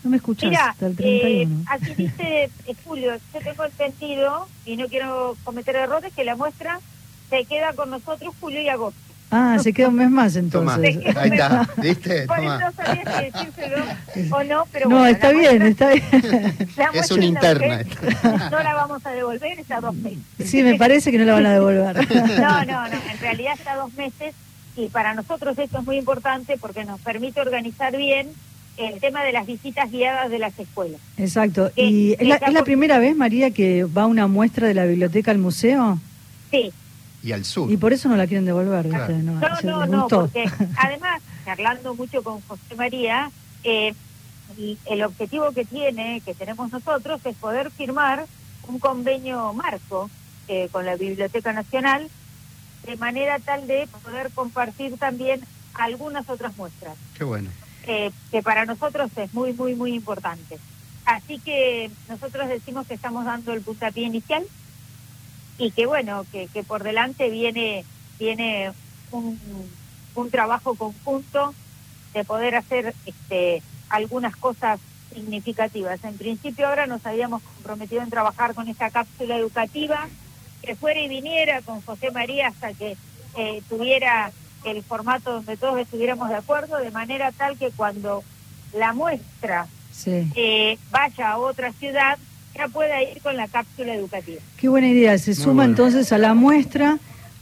[0.04, 1.64] No me escuchás, Mira, hasta el eh, 31.
[1.70, 6.80] aquí dice eh, Julio, yo tengo entendido y no quiero cometer errores que la muestra
[7.30, 9.00] se queda con nosotros julio y agosto.
[9.32, 11.16] Ah, se queda un mes más Toma, entonces.
[11.18, 12.26] ahí está, ¿viste?
[12.28, 12.60] Por eso Toma.
[12.60, 13.86] no sabía si decírselo
[14.32, 16.56] o no, pero no, bueno, está bien, muestra- está bien.
[16.94, 17.82] Es una interna
[18.52, 20.20] No la vamos a devolver, está dos meses.
[20.46, 22.08] Sí, me parece que no la van a devolver.
[22.40, 24.34] No, no, no, en realidad está dos meses
[24.76, 28.28] y para nosotros esto es muy importante porque nos permite organizar bien
[28.78, 31.02] el tema de las visitas guiadas de las escuelas.
[31.18, 31.72] Exacto.
[31.76, 35.32] Que- ¿Y es la, es primera vez, María, que va una muestra de la biblioteca
[35.32, 36.00] al museo?
[36.52, 36.72] Sí,
[37.24, 37.72] Y al sur.
[37.72, 39.08] Y por eso no la quieren devolver, Claro.
[39.14, 39.24] ¿viste?
[39.24, 43.32] No, no, no, porque además, charlando mucho con José María,
[43.64, 43.94] eh,
[44.58, 48.26] y el objetivo que tiene, que tenemos nosotros, es poder firmar
[48.68, 50.10] un convenio marco
[50.48, 52.08] eh, con la Biblioteca Nacional,
[52.86, 55.42] de manera tal de poder compartir también
[55.74, 56.96] algunas otras muestras.
[57.18, 57.50] Qué bueno.
[57.84, 60.58] eh, que para nosotros es muy, muy, muy importante.
[61.06, 64.44] Así que nosotros decimos que estamos dando el puntapié inicial
[65.58, 67.84] y que bueno, que, que por delante viene,
[68.20, 68.72] viene
[69.12, 69.40] un,
[70.16, 71.54] un trabajo conjunto
[72.14, 74.80] de poder hacer este, algunas cosas
[75.14, 76.04] significativas.
[76.04, 80.08] En principio ahora nos habíamos comprometido en trabajar con esta cápsula educativa,
[80.62, 82.98] que fuera y viniera con José María hasta que
[83.38, 84.32] eh, tuviera
[84.64, 88.24] el formato donde todos estuviéramos de acuerdo, de manera tal que cuando
[88.74, 90.32] la muestra Sí.
[90.36, 92.20] eh, vaya a otra ciudad,
[92.58, 94.40] ya pueda ir con la cápsula educativa.
[94.58, 95.18] Qué buena idea.
[95.18, 95.70] Se Muy suma bueno.
[95.72, 96.98] entonces a la muestra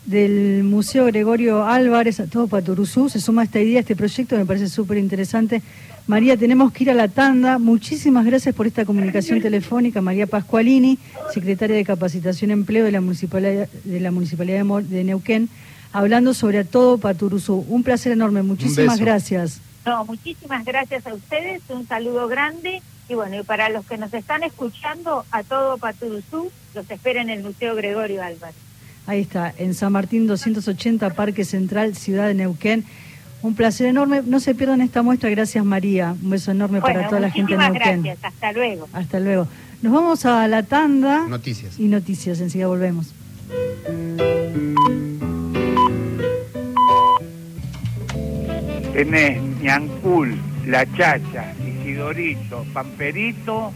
[0.06, 4.68] del Museo Gregorio Álvarez, a todo Paturuzú, se suma esta idea, este proyecto, me parece
[4.70, 5.62] súper interesante.
[6.08, 7.58] María, tenemos que ir a la tanda.
[7.58, 10.02] Muchísimas gracias por esta comunicación telefónica.
[10.02, 11.00] María Pascualini,
[11.34, 15.50] secretaria de Capacitación y Empleo de la Municipalidad de, la Municipalidad de, Mo- de Neuquén,
[15.92, 17.66] hablando sobre todo Paturuzú.
[17.70, 18.44] Un placer enorme.
[18.44, 19.06] Muchísimas beso.
[19.06, 19.62] gracias.
[19.84, 24.14] No, muchísimas gracias a ustedes, un saludo grande y bueno, y para los que nos
[24.14, 28.56] están escuchando, a todo Paturuzú, los espera en el Museo Gregorio Álvarez.
[29.08, 32.84] Ahí está, en San Martín 280, Parque Central, Ciudad de Neuquén.
[33.44, 34.24] Un placer enorme.
[34.26, 35.30] No se pierdan esta muestra.
[35.30, 36.16] Gracias, María.
[36.24, 38.02] Un beso enorme para toda la gente de muchísimas Neuquén.
[38.04, 38.88] gracias, hasta luego.
[38.94, 39.48] Hasta luego.
[39.84, 41.80] Nos vamos a la tanda Noticias.
[41.80, 42.40] y noticias.
[42.40, 43.14] Enseguida volvemos.
[48.94, 50.38] Tenés Ñancul,
[50.68, 51.54] La Chacha,
[51.86, 53.72] Isidorito, Pamperito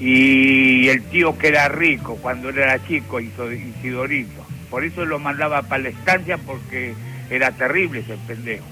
[0.00, 4.42] y el tío que era rico cuando él era chico, Isidorito.
[4.70, 6.94] Por eso lo mandaba para la estancia porque
[7.30, 8.64] era terrible ese pendejo.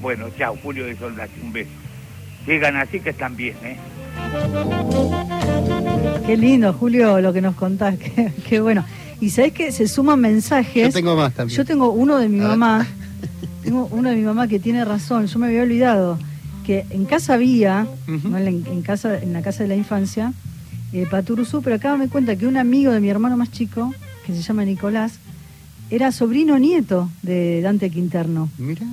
[0.00, 1.70] Bueno, chao, Julio de Soldati, un beso.
[2.46, 3.76] Llegan así que están bien, ¿eh?
[6.26, 7.96] Qué lindo, Julio, lo que nos contás.
[7.98, 8.84] Qué, qué bueno.
[9.20, 10.88] Y sabés que se suman mensajes.
[10.88, 11.56] Yo tengo más también.
[11.56, 12.50] Yo tengo uno de mi A ver.
[12.58, 12.86] mamá.
[13.64, 15.26] Tengo uno de mi mamá que tiene razón.
[15.26, 16.18] Yo me había olvidado
[16.64, 17.86] que en casa había.
[18.08, 18.36] ¿no?
[18.38, 20.32] en, la- en casa, en la casa de la infancia,
[20.92, 23.92] eh, Paturuzú, pero acá me cuenta que un amigo de mi hermano más chico,
[24.26, 25.18] que se llama Nicolás,
[25.90, 28.86] era sobrino nieto de Dante Quinterno, Mirá,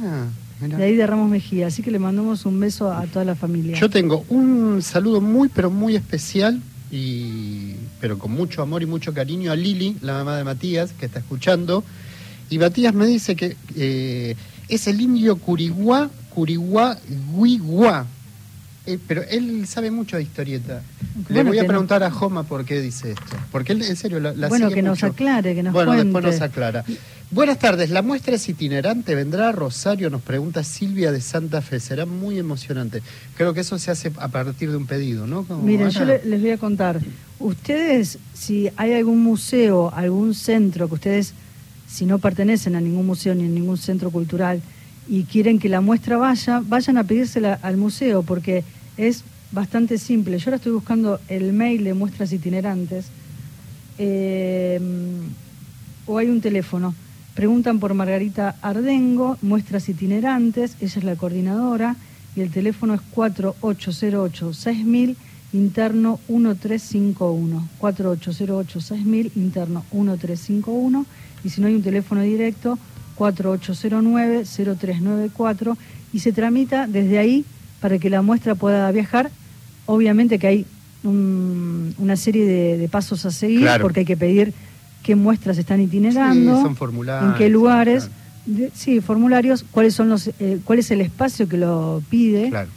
[0.62, 0.78] mirá.
[0.78, 1.68] de ahí de Ramos Mejía.
[1.68, 3.78] Así que le mandamos un beso a toda la familia.
[3.78, 9.14] Yo tengo un saludo muy, pero muy especial, y pero con mucho amor y mucho
[9.14, 11.84] cariño a Lili, la mamá de Matías, que está escuchando.
[12.50, 14.36] Y Matías me dice que eh,
[14.68, 16.98] es el indio Curiguá, Curiguá,
[17.36, 18.06] Guiguá.
[18.88, 20.82] Eh, pero él sabe mucho de historieta.
[21.30, 23.38] Le voy a no- preguntar a Joma por qué dice esto.
[23.52, 26.06] Porque él, en serio, la, la bueno, sigue que nos aclare, que nos bueno, cuente.
[26.06, 26.84] después nos aclara.
[27.30, 31.80] Buenas tardes, la muestra es itinerante, vendrá a Rosario, nos pregunta Silvia de Santa Fe,
[31.80, 33.04] será muy emocionante.
[33.38, 35.44] Creo que eso se hace a partir de un pedido, ¿no?
[35.46, 37.00] Como, Miren, yo le- les voy a contar.
[37.39, 41.34] Ustedes, si hay algún museo, algún centro que ustedes,
[41.88, 44.62] si no pertenecen a ningún museo ni a ningún centro cultural
[45.08, 48.64] y quieren que la muestra vaya, vayan a pedírsela al museo porque
[48.98, 50.38] es bastante simple.
[50.38, 53.08] Yo ahora estoy buscando el mail de muestras itinerantes
[53.98, 54.80] eh,
[56.06, 56.94] o hay un teléfono.
[57.36, 61.96] Preguntan por Margarita Ardengo, muestras itinerantes, ella es la coordinadora
[62.36, 65.16] y el teléfono es 4808-6000,
[65.54, 67.68] interno 1351.
[67.80, 71.06] 4808-6000, interno 1351.
[71.44, 72.78] Y si no hay un teléfono directo,
[73.22, 75.78] 4809-0394.
[76.14, 77.46] Y se tramita desde ahí
[77.80, 79.32] para que la muestra pueda viajar.
[79.86, 80.66] Obviamente que hay
[81.04, 83.82] un- una serie de, de pasos a seguir Claro.
[83.84, 84.54] porque hay que pedir
[85.04, 88.10] qué muestras están itinerando, Sí, son formularios, en qué lugares,
[88.46, 88.60] claro.
[88.62, 92.70] de- sí, formularios, cuáles son los, eh, cuál es el espacio que lo pide Claro.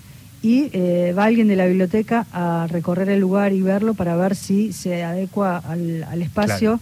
[0.43, 4.35] y eh, va alguien de la biblioteca a recorrer el lugar y verlo para ver
[4.37, 6.81] si se adecua al, al espacio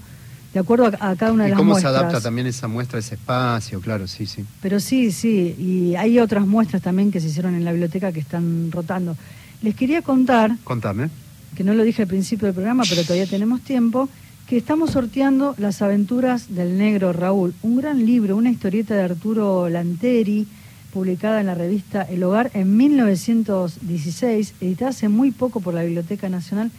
[0.52, 1.92] de acuerdo a, a cada una de ¿Y las cómo muestras.
[1.94, 3.80] se adapta también esa muestra, ese espacio?
[3.80, 4.44] Claro, sí, sí.
[4.60, 8.20] Pero sí, sí, y hay otras muestras también que se hicieron en la biblioteca que
[8.20, 9.16] están rotando.
[9.62, 11.08] Les quería contar Contame.
[11.56, 14.08] que no lo dije al principio del programa, pero todavía tenemos tiempo,
[14.48, 19.68] que estamos sorteando Las aventuras del negro Raúl, un gran libro, una historieta de Arturo
[19.70, 20.46] Lanteri,
[20.92, 26.28] publicada en la revista El Hogar en 1916, editada hace muy poco por la Biblioteca
[26.28, 26.70] Nacional.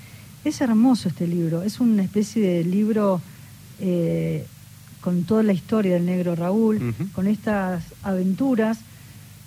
[0.45, 3.21] Es hermoso este libro, es una especie de libro
[3.85, 4.45] eh,
[5.01, 8.79] con toda la historia del negro Raúl, con estas aventuras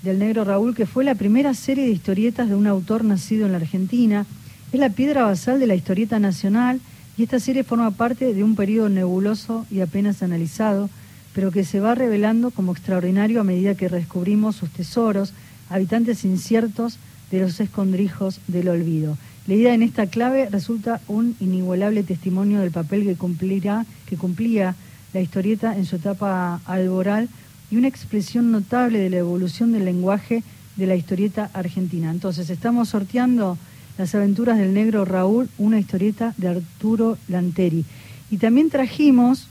[0.02, 3.52] del negro Raúl, que fue la primera serie de historietas de un autor nacido en
[3.52, 4.26] la Argentina.
[4.72, 6.80] Es la piedra basal de la historieta nacional
[7.16, 10.90] y esta serie forma parte de un periodo nebuloso y apenas analizado,
[11.34, 15.32] pero que se va revelando como extraordinario a medida que descubrimos sus tesoros,
[15.70, 16.98] habitantes inciertos
[17.30, 19.16] de los escondrijos del olvido.
[19.46, 24.74] Leída en esta clave resulta un inigualable testimonio del papel que cumplirá, que cumplía
[25.14, 27.28] la historieta en su etapa alboral
[27.70, 30.42] y una expresión notable de la evolución del lenguaje
[30.74, 32.10] de la historieta argentina.
[32.10, 33.56] Entonces, estamos sorteando
[33.98, 37.86] Las aventuras del negro Raúl, una historieta de Arturo Lanteri.
[38.30, 39.48] Y también trajimos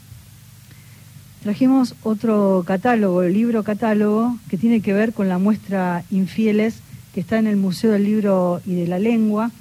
[1.42, 6.80] trajimos otro catálogo, el libro catálogo, que tiene que ver con la muestra Infieles,
[7.14, 9.52] que está en el Museo del Libro y de la Lengua.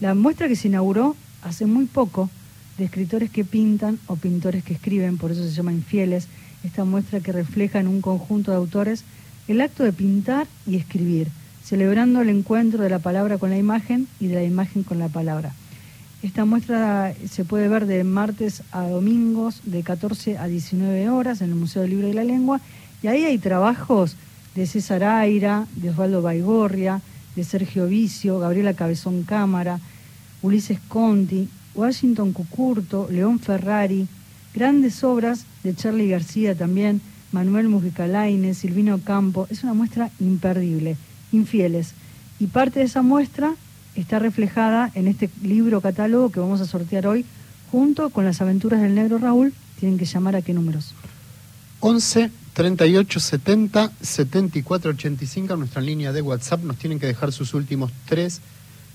[0.00, 2.28] La muestra que se inauguró hace muy poco
[2.76, 6.28] de escritores que pintan o pintores que escriben, por eso se llama Infieles,
[6.64, 9.04] esta muestra que refleja en un conjunto de autores
[9.48, 11.28] el acto de pintar y escribir,
[11.64, 15.08] celebrando el encuentro de la palabra con la imagen y de la imagen con la
[15.08, 15.54] palabra.
[16.22, 21.50] Esta muestra se puede ver de martes a domingos de 14 a 19 horas en
[21.50, 22.60] el Museo del Libro y la Lengua.
[23.02, 24.16] Y ahí hay trabajos
[24.54, 27.00] de César Aira, de Osvaldo Baigorria,
[27.36, 29.78] de Sergio Vicio, Gabriela Cabezón Cámara,
[30.42, 34.08] Ulises Conti, Washington Cucurto, León Ferrari,
[34.54, 37.00] grandes obras de Charlie García también,
[37.32, 38.06] Manuel Mujica
[38.54, 39.46] Silvino Campo.
[39.50, 40.96] Es una muestra imperdible,
[41.30, 41.92] infieles.
[42.40, 43.54] Y parte de esa muestra
[43.94, 47.24] está reflejada en este libro catálogo que vamos a sortear hoy,
[47.70, 49.52] junto con las aventuras del negro Raúl.
[49.78, 50.94] Tienen que llamar a qué números.
[51.80, 56.64] 11 38 70 74 85 nuestra línea de WhatsApp.
[56.64, 58.40] Nos tienen que dejar sus últimos tres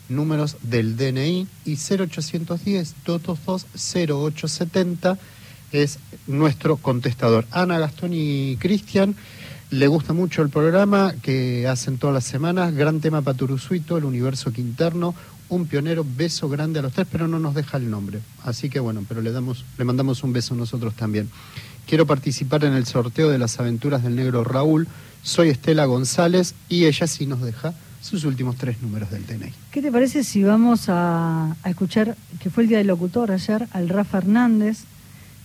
[0.09, 3.67] números del DNI y 0810 222
[4.09, 5.19] 0870
[5.71, 7.45] es nuestro contestador.
[7.51, 9.15] Ana, Gastón y Cristian,
[9.69, 12.73] le gusta mucho el programa que hacen todas las semanas.
[12.73, 15.13] Gran tema Paturusuito, el universo quinterno.
[15.49, 18.21] Un pionero, beso grande a los tres, pero no nos deja el nombre.
[18.43, 21.29] Así que bueno, pero le, damos, le mandamos un beso nosotros también.
[21.87, 24.87] Quiero participar en el sorteo de las aventuras del negro Raúl.
[25.23, 29.53] Soy Estela González y ella sí nos deja sus últimos tres números del DNI.
[29.71, 33.67] ¿Qué te parece si vamos a, a escuchar, que fue el día del locutor ayer,
[33.71, 34.79] al Rafa Hernández,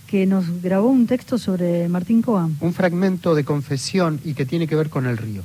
[0.07, 2.57] que nos grabó un texto sobre Martín Coan?
[2.61, 5.43] Un fragmento de confesión y que tiene que ver con el río.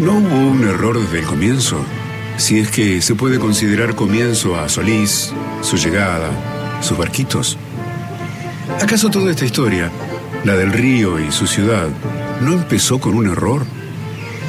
[0.00, 1.84] ¿No hubo un error desde el comienzo?
[2.38, 6.30] Si es que se puede considerar comienzo a Solís, su llegada,
[6.80, 7.58] sus barquitos.
[8.80, 9.90] ¿Acaso toda esta historia,
[10.44, 11.88] la del río y su ciudad,
[12.40, 13.66] no empezó con un error?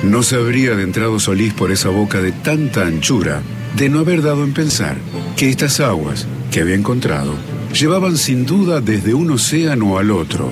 [0.04, 3.42] No se habría adentrado Solís por esa boca de tanta anchura
[3.76, 4.96] de no haber dado en pensar
[5.36, 7.34] que estas aguas que había encontrado
[7.74, 10.52] llevaban sin duda desde un océano al otro,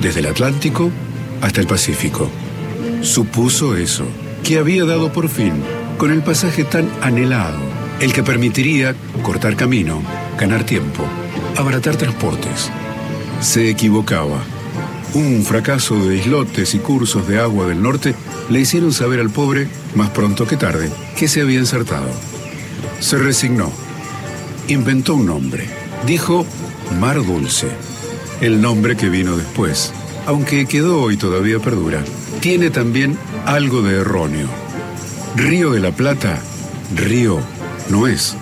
[0.00, 0.90] desde el Atlántico
[1.42, 2.30] hasta el Pacífico.
[3.02, 4.06] Supuso eso,
[4.42, 5.52] que había dado por fin
[5.98, 7.58] con el pasaje tan anhelado,
[8.00, 10.00] el que permitiría cortar camino,
[10.38, 11.04] ganar tiempo,
[11.56, 12.70] abaratar transportes.
[13.40, 14.42] Se equivocaba.
[15.14, 18.14] Un fracaso de islotes y cursos de agua del norte
[18.48, 22.08] le hicieron saber al pobre, más pronto que tarde, que se había ensartado.
[23.00, 23.72] Se resignó.
[24.68, 25.66] Inventó un nombre.
[26.06, 26.46] Dijo
[27.00, 27.68] Mar Dulce.
[28.40, 29.92] El nombre que vino después,
[30.26, 32.04] aunque quedó y todavía perdura,
[32.40, 34.67] tiene también algo de erróneo.
[35.38, 36.42] Río de la Plata,
[36.96, 37.38] río
[37.90, 38.36] no es.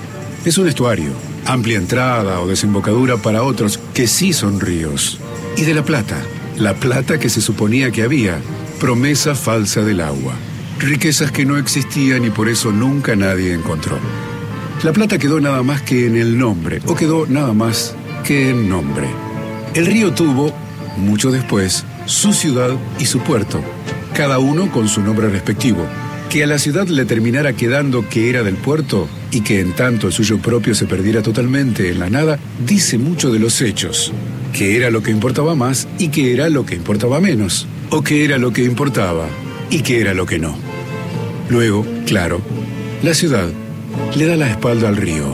[0.47, 1.11] Es un estuario,
[1.45, 5.21] amplia entrada o desembocadura para otros que sí son ríos.
[5.59, 6.17] Y de la Plata,
[6.57, 8.39] la plata que se suponía que había,
[8.81, 10.33] promesa falsa del agua.
[10.79, 13.99] Riquezas que no existían y por eso nunca nadie encontró.
[14.83, 18.71] La plata quedó nada más que en el nombre, o quedó nada más que en
[18.71, 19.07] nombre.
[19.75, 20.51] El río tuvo,
[20.97, 23.61] mucho después, su ciudad y su puerto,
[24.15, 25.87] cada uno con su nombre respectivo.
[26.31, 30.07] Que a la ciudad le terminara quedando que era del puerto y que en tanto
[30.07, 34.13] el suyo propio se perdiera totalmente en la nada, dice mucho de los hechos,
[34.53, 38.25] que era lo que importaba más y que era lo que importaba menos, o que
[38.25, 39.29] era lo que importaba
[39.71, 40.57] y que era lo que no.
[41.49, 42.41] Luego, claro,
[43.03, 43.49] la ciudad
[44.17, 45.33] le da la espalda al río.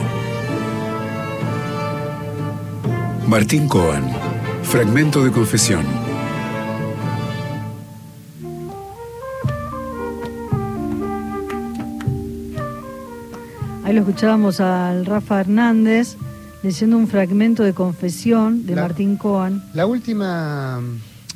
[3.27, 4.05] Martín Coan,
[4.63, 6.02] fragmento de confesión.
[13.93, 16.15] Ahí lo escuchábamos al Rafa Hernández
[16.63, 19.63] leyendo un fragmento de confesión de La- Martín Coan.
[19.75, 20.81] La última,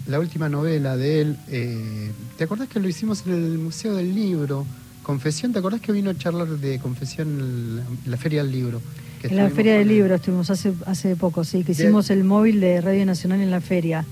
[0.08, 4.16] la última novela de él, eh, ¿te acordás que lo hicimos en el Museo del
[4.16, 4.66] Libro?
[5.04, 8.82] Confesión, ¿te acordás que vino a charlar de confesión en la, Feria del Libro?
[9.22, 9.90] Que En la Feria del?
[9.90, 13.62] Libro estuvimos hace, hace poco, sí, que hicimos el móvil de Radio Nacional en la
[13.62, 14.04] feria.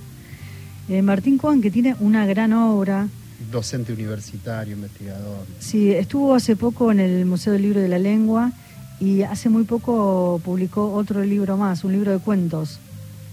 [0.87, 3.07] Eh, Martín Coan, que tiene una gran obra,
[3.55, 5.45] Docente universitario, investigador.
[5.59, 8.51] sí, estuvo hace poco en el Museo del Libro de la Lengua
[8.99, 12.79] y hace muy poco publicó otro libro más, un libro de cuentos.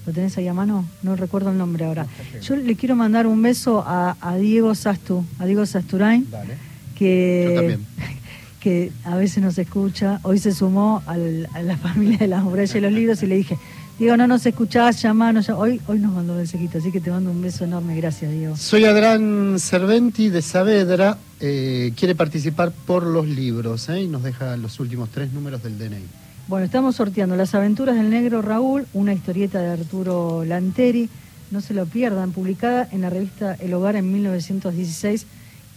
[0.07, 0.85] ¿Lo tenés ahí a mano?
[1.03, 2.07] No recuerdo el nombre ahora.
[2.41, 6.55] Yo le quiero mandar un beso a, a Diego Sastu, a Diego Sasturain, Dale.
[6.97, 7.81] que, Yo también.
[8.61, 10.21] que a veces nos escucha.
[10.23, 13.37] Hoy se sumó al- a la familia de las murallas y los libros y le
[13.37, 13.57] dije,
[14.03, 15.47] Diego, no nos escuchás, llamanos.
[15.47, 15.57] ya-".
[15.57, 17.95] Hoy, hoy nos mandó un mensajito, así que te mando un beso enorme.
[17.97, 18.57] Gracias, Diego.
[18.57, 21.19] Soy Adrián Cerventi de Saavedra.
[21.39, 24.03] eh, quiere participar por los libros ¿eh?
[24.03, 26.05] y nos deja los últimos tres números del DNI.
[26.49, 31.09] Bueno, estamos sorteando Las aventuras del negro Raúl, una historieta de Arturo Lanteri.
[31.53, 35.27] No se lo pierdan, publicada en la revista El Hogar en 1916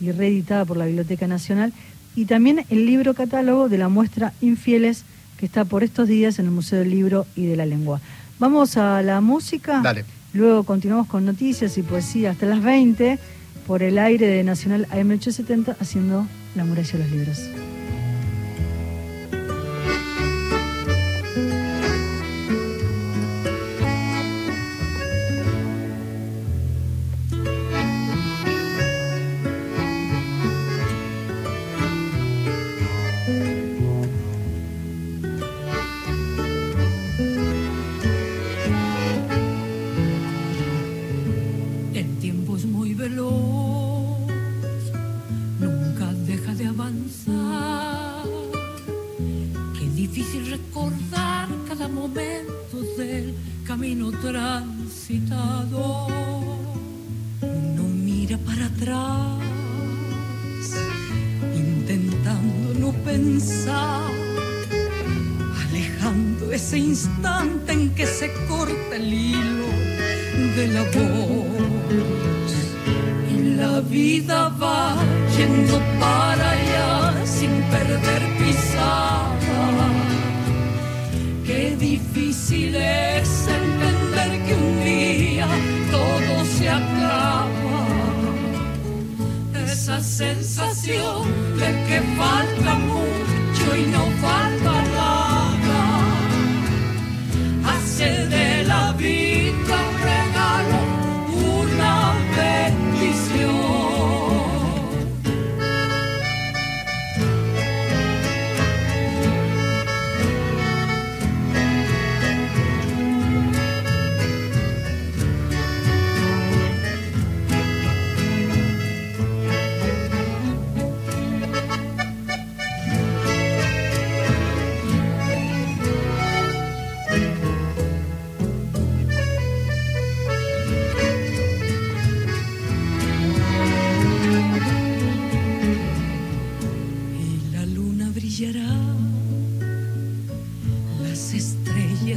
[0.01, 1.73] y reeditada por la Biblioteca Nacional.
[2.15, 5.03] Y también el libro catálogo de la muestra Infieles,
[5.37, 8.01] que está por estos días en el Museo del Libro y de la Lengua.
[8.39, 9.81] Vamos a la música.
[9.81, 10.05] Dale.
[10.33, 13.17] Luego continuamos con noticias y poesía hasta las 20.
[13.65, 17.39] por el aire de Nacional AM870 haciendo La muralla de los libros.
[50.35, 53.33] Difícil recordar cada momento del
[53.65, 56.07] camino transitado.
[57.41, 59.39] No mira para atrás,
[61.55, 64.11] intentando no pensar,
[65.69, 69.67] alejando ese instante en que se corta el hilo
[70.55, 72.53] de la voz
[73.33, 74.95] y la vida va
[75.37, 79.34] yendo para allá sin perder pisada.
[82.75, 85.47] Es entender que un día
[85.91, 87.87] todo se acaba.
[89.65, 91.23] Esa sensación
[91.57, 95.81] de que falta mucho y no falta nada
[97.65, 99.24] hace de la vida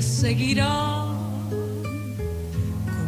[0.03, 1.16] seguirán,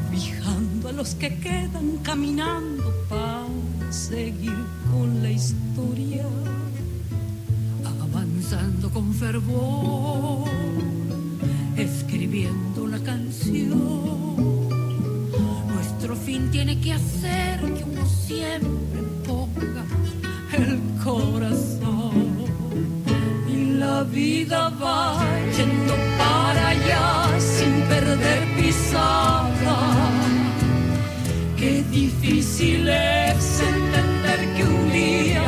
[0.08, 3.46] cobijando a los que quedan caminando para
[3.90, 4.54] seguir
[4.90, 6.24] con la historia,
[8.02, 10.48] avanzando con fervor,
[11.76, 14.36] escribiendo la canción.
[15.68, 19.84] Nuestro fin tiene que hacer que uno siempre ponga
[20.52, 22.10] el corazón
[23.48, 25.20] y la vida va
[31.60, 35.42] Qué difícil es entender que un día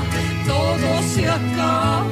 [0.47, 2.05] todo se acaba.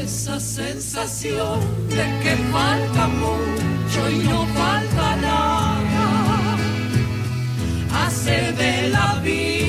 [0.00, 6.56] Esa sensación de que falta mucho y no falta nada
[8.06, 9.61] hace de la vida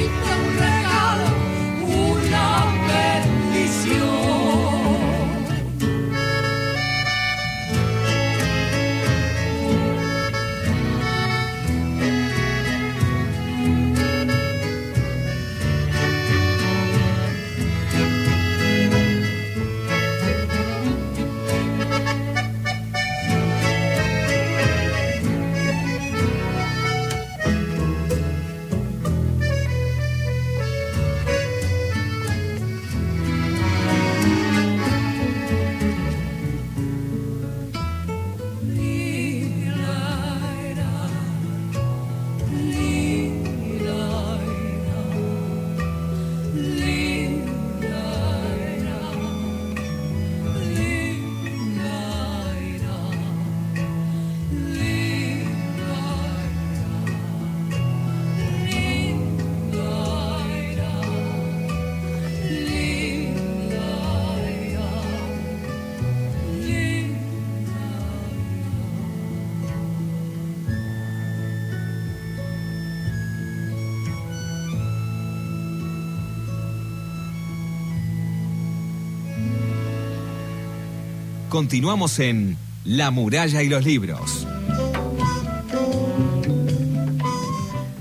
[81.54, 84.48] Continuamos en La muralla y los libros.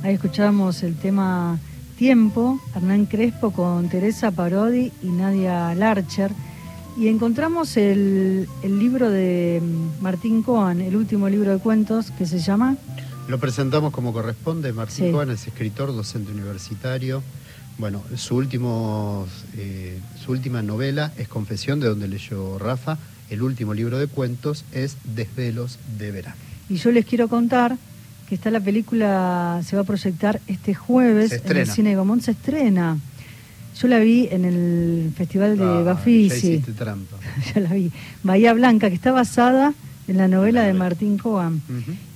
[0.02, 1.58] Ahí escuchamos el tema
[1.98, 6.30] Tiempo, Hernán Crespo con Teresa Parodi y Nadia Larcher.
[6.96, 12.24] Y encontramos el, el libro de mm, Martín Coan, el último libro de cuentos que
[12.24, 12.78] se llama
[13.28, 14.72] Lo presentamos como corresponde.
[14.72, 15.12] Martín Sí.
[15.12, 17.22] Cohen es escritor, docente universitario.
[17.76, 19.26] Bueno, su, último,
[19.58, 22.96] eh, su última novela es Confesión, de donde leyó Rafa.
[23.32, 26.36] El último libro de cuentos es Desvelos de Verano.
[26.68, 27.78] Y yo les quiero contar
[28.28, 31.66] que está la película, se va a proyectar este jueves en el.
[31.66, 32.98] Cine Gomón, se estrena.
[33.80, 37.16] Yo la vi en el Festival de Ah, ya Bafisi, trampa.
[37.54, 37.90] ya la vi.
[38.22, 39.72] Bahía Blanca, que está basada
[40.08, 41.62] en la novela de Martín Coan.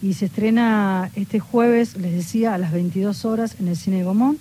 [0.03, 4.37] Y se estrena este jueves, les decía, a las 22 horas en el Cine Gomón.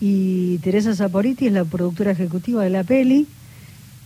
[0.00, 3.26] Y Teresa Zaporiti es la productora ejecutiva de la peli.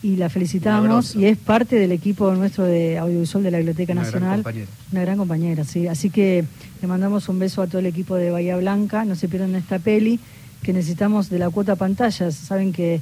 [0.06, 4.02] Y la felicitamos y es parte del equipo nuestro de audiovisual de la Biblioteca Una
[4.02, 4.36] gran Nacional.
[4.38, 4.66] compañera.
[4.92, 5.88] Una gran compañera, sí.
[5.88, 6.44] Así que
[6.80, 9.04] le mandamos un beso a todo el equipo de Bahía Blanca.
[9.04, 10.20] No se pierdan esta peli,
[10.62, 12.36] que necesitamos de la cuota pantallas.
[12.36, 13.00] Saben que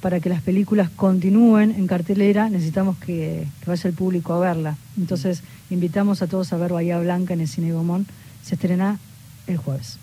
[0.00, 4.76] para que las películas continúen en cartelera necesitamos que, que vaya el público a verla.
[4.98, 8.04] Entonces invitamos a todos a ver Bahía Blanca en el Cine Gomón.
[8.42, 8.98] Se estrena
[9.46, 9.98] el jueves.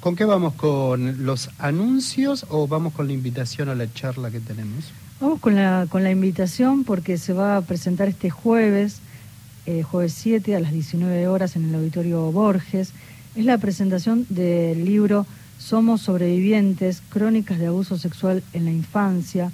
[0.00, 0.54] ¿Con qué vamos?
[0.54, 4.86] ¿Con los anuncios o vamos con la invitación a la charla que tenemos?
[5.24, 8.98] Vamos con la, con la invitación porque se va a presentar este jueves,
[9.64, 12.92] eh, jueves 7 a las 19 horas en el Auditorio Borges.
[13.34, 15.24] Es la presentación del libro
[15.58, 19.50] Somos sobrevivientes, crónicas de abuso sexual en la infancia.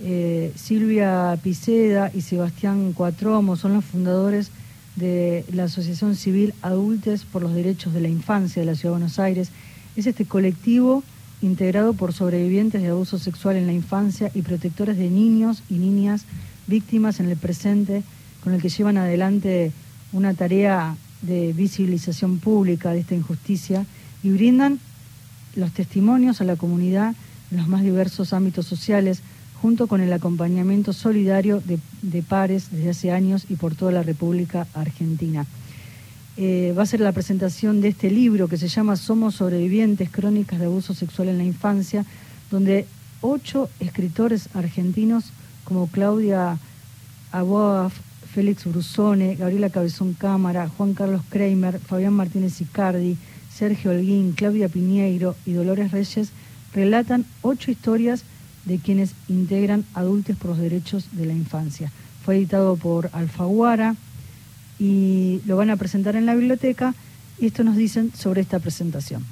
[0.00, 4.50] Eh, Silvia Piceda y Sebastián Cuatromo son los fundadores
[4.96, 8.98] de la Asociación Civil Adultes por los Derechos de la Infancia de la Ciudad de
[8.98, 9.50] Buenos Aires.
[9.94, 11.04] Es este colectivo
[11.42, 16.24] integrado por sobrevivientes de abuso sexual en la infancia y protectores de niños y niñas
[16.66, 18.02] víctimas en el presente,
[18.42, 19.72] con el que llevan adelante
[20.12, 23.86] una tarea de visibilización pública de esta injusticia
[24.22, 24.78] y brindan
[25.56, 27.14] los testimonios a la comunidad
[27.50, 29.22] en los más diversos ámbitos sociales,
[29.60, 34.02] junto con el acompañamiento solidario de, de pares desde hace años y por toda la
[34.02, 35.46] República Argentina.
[36.40, 40.60] Eh, va a ser la presentación de este libro que se llama Somos sobrevivientes, crónicas
[40.60, 42.04] de abuso sexual en la infancia,
[42.48, 42.86] donde
[43.22, 45.32] ocho escritores argentinos
[45.64, 46.56] como Claudia
[47.32, 47.92] Aboaf,
[48.32, 53.16] Félix Brusone, Gabriela Cabezón Cámara, Juan Carlos Kramer, Fabián Martínez Icardi,
[53.52, 56.30] Sergio Holguín, Claudia Piñeiro y Dolores Reyes
[56.72, 58.22] relatan ocho historias
[58.64, 61.90] de quienes integran Adultos por los Derechos de la Infancia.
[62.24, 63.96] Fue editado por Alfaguara
[64.78, 66.94] y lo van a presentar en la biblioteca
[67.46, 69.24] esto nos dicen sobre esta presentación.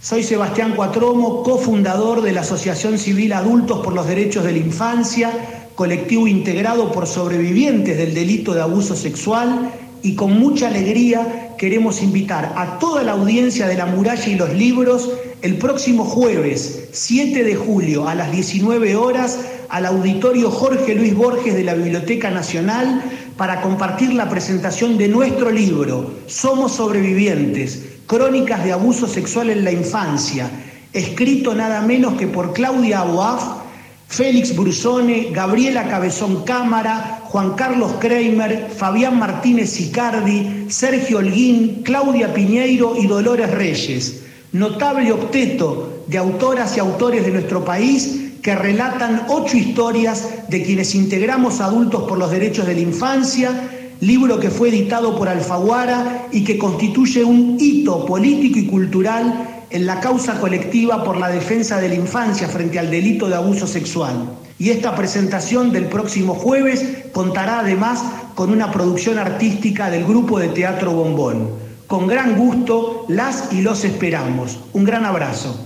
[0.00, 5.32] Soy Sebastián Cuatromo, cofundador de la Asociación Civil Adultos por los Derechos de la Infancia,
[5.74, 12.52] colectivo integrado por sobrevivientes del delito de abuso sexual y con mucha alegría queremos invitar
[12.56, 15.10] a toda la audiencia de La Muralla y los Libros
[15.42, 21.54] el próximo jueves 7 de julio a las 19 horas al auditorio Jorge Luis Borges
[21.54, 23.02] de la Biblioteca Nacional
[23.36, 29.72] para compartir la presentación de nuestro libro Somos sobrevivientes, crónicas de abuso sexual en la
[29.72, 30.50] infancia,
[30.92, 33.66] escrito nada menos que por Claudia Aboaf,
[34.08, 42.94] Félix Brusone, Gabriela Cabezón Cámara, Juan Carlos Kramer, Fabián Martínez Icardi, Sergio Holguín, Claudia Piñeiro
[42.96, 44.22] y Dolores Reyes.
[44.52, 50.94] Notable octeto de autoras y autores de nuestro país que relatan ocho historias de quienes
[50.94, 53.50] integramos adultos por los derechos de la infancia,
[53.98, 59.84] libro que fue editado por Alfaguara y que constituye un hito político y cultural en
[59.84, 64.30] la causa colectiva por la defensa de la infancia frente al delito de abuso sexual.
[64.60, 68.00] Y esta presentación del próximo jueves contará además
[68.36, 71.50] con una producción artística del grupo de teatro Bombón.
[71.88, 74.60] Con gran gusto las y los esperamos.
[74.72, 75.65] Un gran abrazo.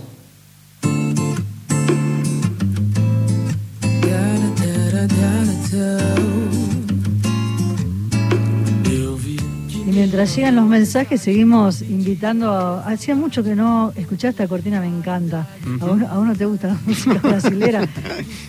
[9.87, 12.51] Y mientras llegan los mensajes, seguimos invitando.
[12.51, 12.89] A...
[12.89, 15.47] Hacía mucho que no escuchaba esta cortina, me encanta.
[15.81, 17.89] a, uno, a uno te gusta la música brasilera,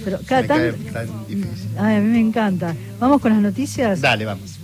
[0.03, 0.74] pero cada tan...
[0.91, 1.69] tan difícil.
[1.78, 2.76] Ay, a mí me encanta.
[2.99, 4.01] Vamos con las noticias.
[4.01, 4.57] Dale, vamos.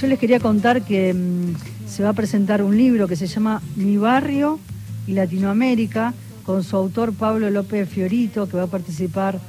[0.00, 3.62] Yo les quería contar que mm, se va a presentar un libro que se llama
[3.74, 4.60] Mi barrio
[5.08, 6.14] y Latinoamérica,
[6.44, 9.40] con su autor Pablo López Fiorito, que va a participar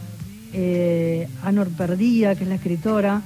[0.54, 3.22] eh, Anor Perdía, que es la escritora.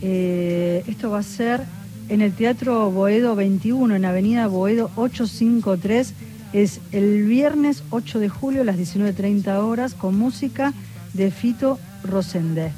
[0.00, 1.62] Eh, esto va a ser
[2.08, 6.14] en el Teatro Boedo 21, en Avenida Boedo 853.
[6.52, 10.72] Es el viernes 8 de julio a las 19.30 horas, con música
[11.12, 12.72] de Fito Rosende.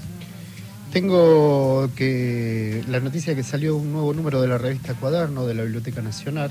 [0.93, 5.63] Tengo que la noticia que salió un nuevo número de la revista Cuaderno de la
[5.63, 6.51] Biblioteca Nacional.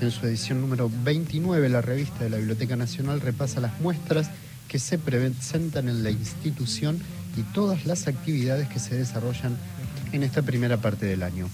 [0.00, 4.30] En su edición número 29, la revista de la Biblioteca Nacional repasa las muestras
[4.68, 6.98] que se presentan en la institución
[7.36, 9.56] y todas las actividades que se desarrollan
[10.12, 11.48] en esta primera parte del año.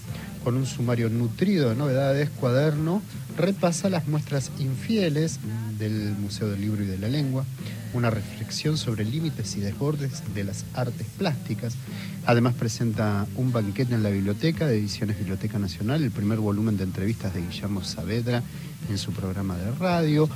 [0.45, 3.03] con un sumario nutrido de novedades, Cuaderno
[3.37, 5.39] repasa las muestras infieles
[5.79, 7.45] del Museo del Libro y de la Lengua,
[7.93, 11.75] una reflexión sobre límites y desbordes de las artes plásticas.
[12.25, 16.85] Además presenta un banquete en la biblioteca de Ediciones Biblioteca Nacional, el primer volumen de
[16.85, 18.43] entrevistas de Guillermo Saavedra
[18.89, 20.29] en su programa de radio.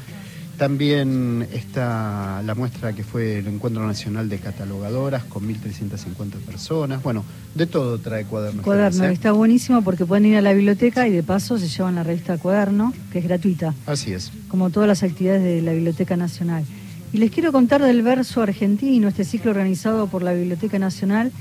[0.59, 7.03] También está la muestra que fue el Encuentro Nacional de Catalogadoras con 1.350 personas.
[7.03, 7.25] Bueno,
[7.57, 8.63] de todo trae Cuaderno.
[8.63, 9.15] Cuaderno, Feliz, ¿eh?
[9.15, 12.39] está buenísimo porque pueden ir a la biblioteca y de paso se llevan la revista
[12.39, 14.31] Cuaderno, que es gratuita, Así es.
[14.47, 16.65] como todas las actividades de la Biblioteca Nacional.
[17.13, 21.33] Y les quiero contar del verso argentino, este ciclo organizado por la Biblioteca Nacional,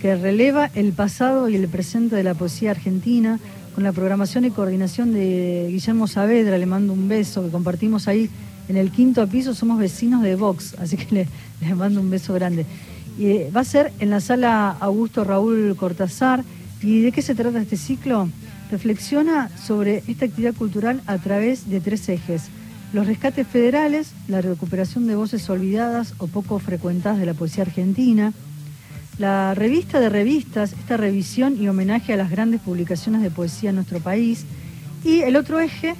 [0.00, 3.40] que releva el pasado y el presente de la poesía argentina,
[3.74, 8.30] con la programación y coordinación de Guillermo Saavedra, le mando un beso, que compartimos ahí
[8.70, 11.28] en el quinto piso, somos vecinos de Vox, así que le-
[11.60, 12.64] les mando un beso grande.
[13.18, 16.44] Y, eh, va a ser en la sala Augusto Raúl Cortázar.
[16.80, 18.28] ¿Y de qué se trata este ciclo?
[18.70, 22.44] Reflexiona sobre esta actividad cultural a través de tres ejes.
[22.92, 28.32] Los rescates federales, la recuperación de voces olvidadas o poco frecuentadas de la poesía argentina,
[29.18, 33.76] la revista de revistas, esta revisión y homenaje a las grandes publicaciones de poesía en
[33.76, 34.46] nuestro país.
[35.04, 35.94] Y el otro eje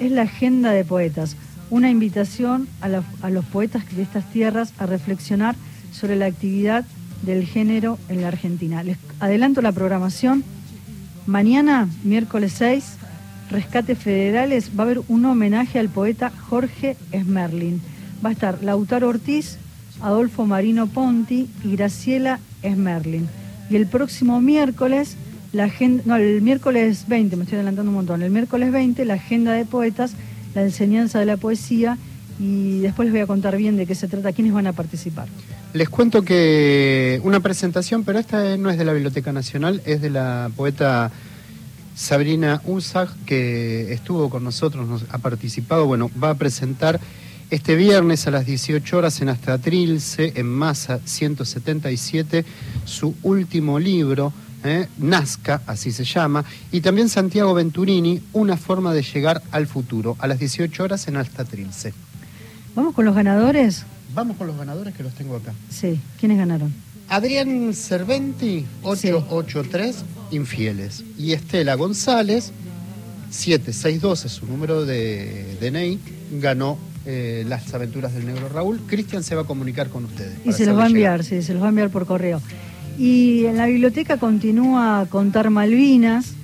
[0.00, 1.36] es la agenda de poetas,
[1.72, 5.56] una invitación a, los poetas de estas tierras a reflexionar
[5.90, 6.84] sobre la actividad
[7.22, 8.82] del género en la Argentina.
[8.82, 10.44] Les adelanto la programación.
[11.24, 12.84] Mañana, miércoles 6,
[13.50, 17.80] Rescates Federales, va a haber un homenaje al poeta Jorge Esmerlin.
[18.22, 19.56] Va a estar Lautaro Ortiz,
[20.02, 23.28] Adolfo Marino Ponti y Graciela Esmerlin.
[23.70, 25.16] Y el próximo miércoles,
[25.54, 29.14] la agenda, no, el miércoles 20, me estoy adelantando un montón, el miércoles 20, la
[29.14, 30.12] agenda de poetas,
[30.54, 31.98] la enseñanza de la poesía
[32.38, 35.28] y después les voy a contar bien de qué se trata, quiénes van a participar.
[35.72, 40.10] Les cuento que una presentación, pero esta no es de la Biblioteca Nacional, es de
[40.10, 41.10] la poeta
[41.94, 47.00] Sabrina Usag, que estuvo con nosotros, nos ha participado, bueno, va a presentar
[47.50, 52.44] este viernes a las 18 horas en Astratrilce, en Masa 177,
[52.86, 54.32] su último libro,
[54.64, 54.88] ¿eh?
[54.98, 60.26] Nazca, así se llama, y también Santiago Venturini, Una forma de llegar al futuro, a
[60.26, 61.92] las 18 horas en Astratrilce.
[62.74, 63.84] ¿Vamos con los ganadores?
[64.14, 65.52] Vamos con los ganadores que los tengo acá.
[65.70, 66.72] Sí, ¿quiénes ganaron?
[67.08, 71.04] Adrián Cerventi, 883, infieles.
[71.18, 72.52] Y Estela González,
[73.30, 75.98] 762 es su número de DNI,
[76.40, 78.80] ganó eh, las aventuras del negro Raúl.
[78.86, 80.34] Cristian se va a comunicar con ustedes.
[80.44, 81.20] Y se los va a llegar.
[81.20, 82.40] enviar, sí, se los va a enviar por correo.
[82.98, 86.34] Y en la biblioteca continúa Contar Malvinas,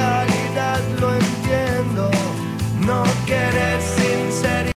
[0.02, 2.10] realidad lo entiendo,
[2.86, 4.01] no querés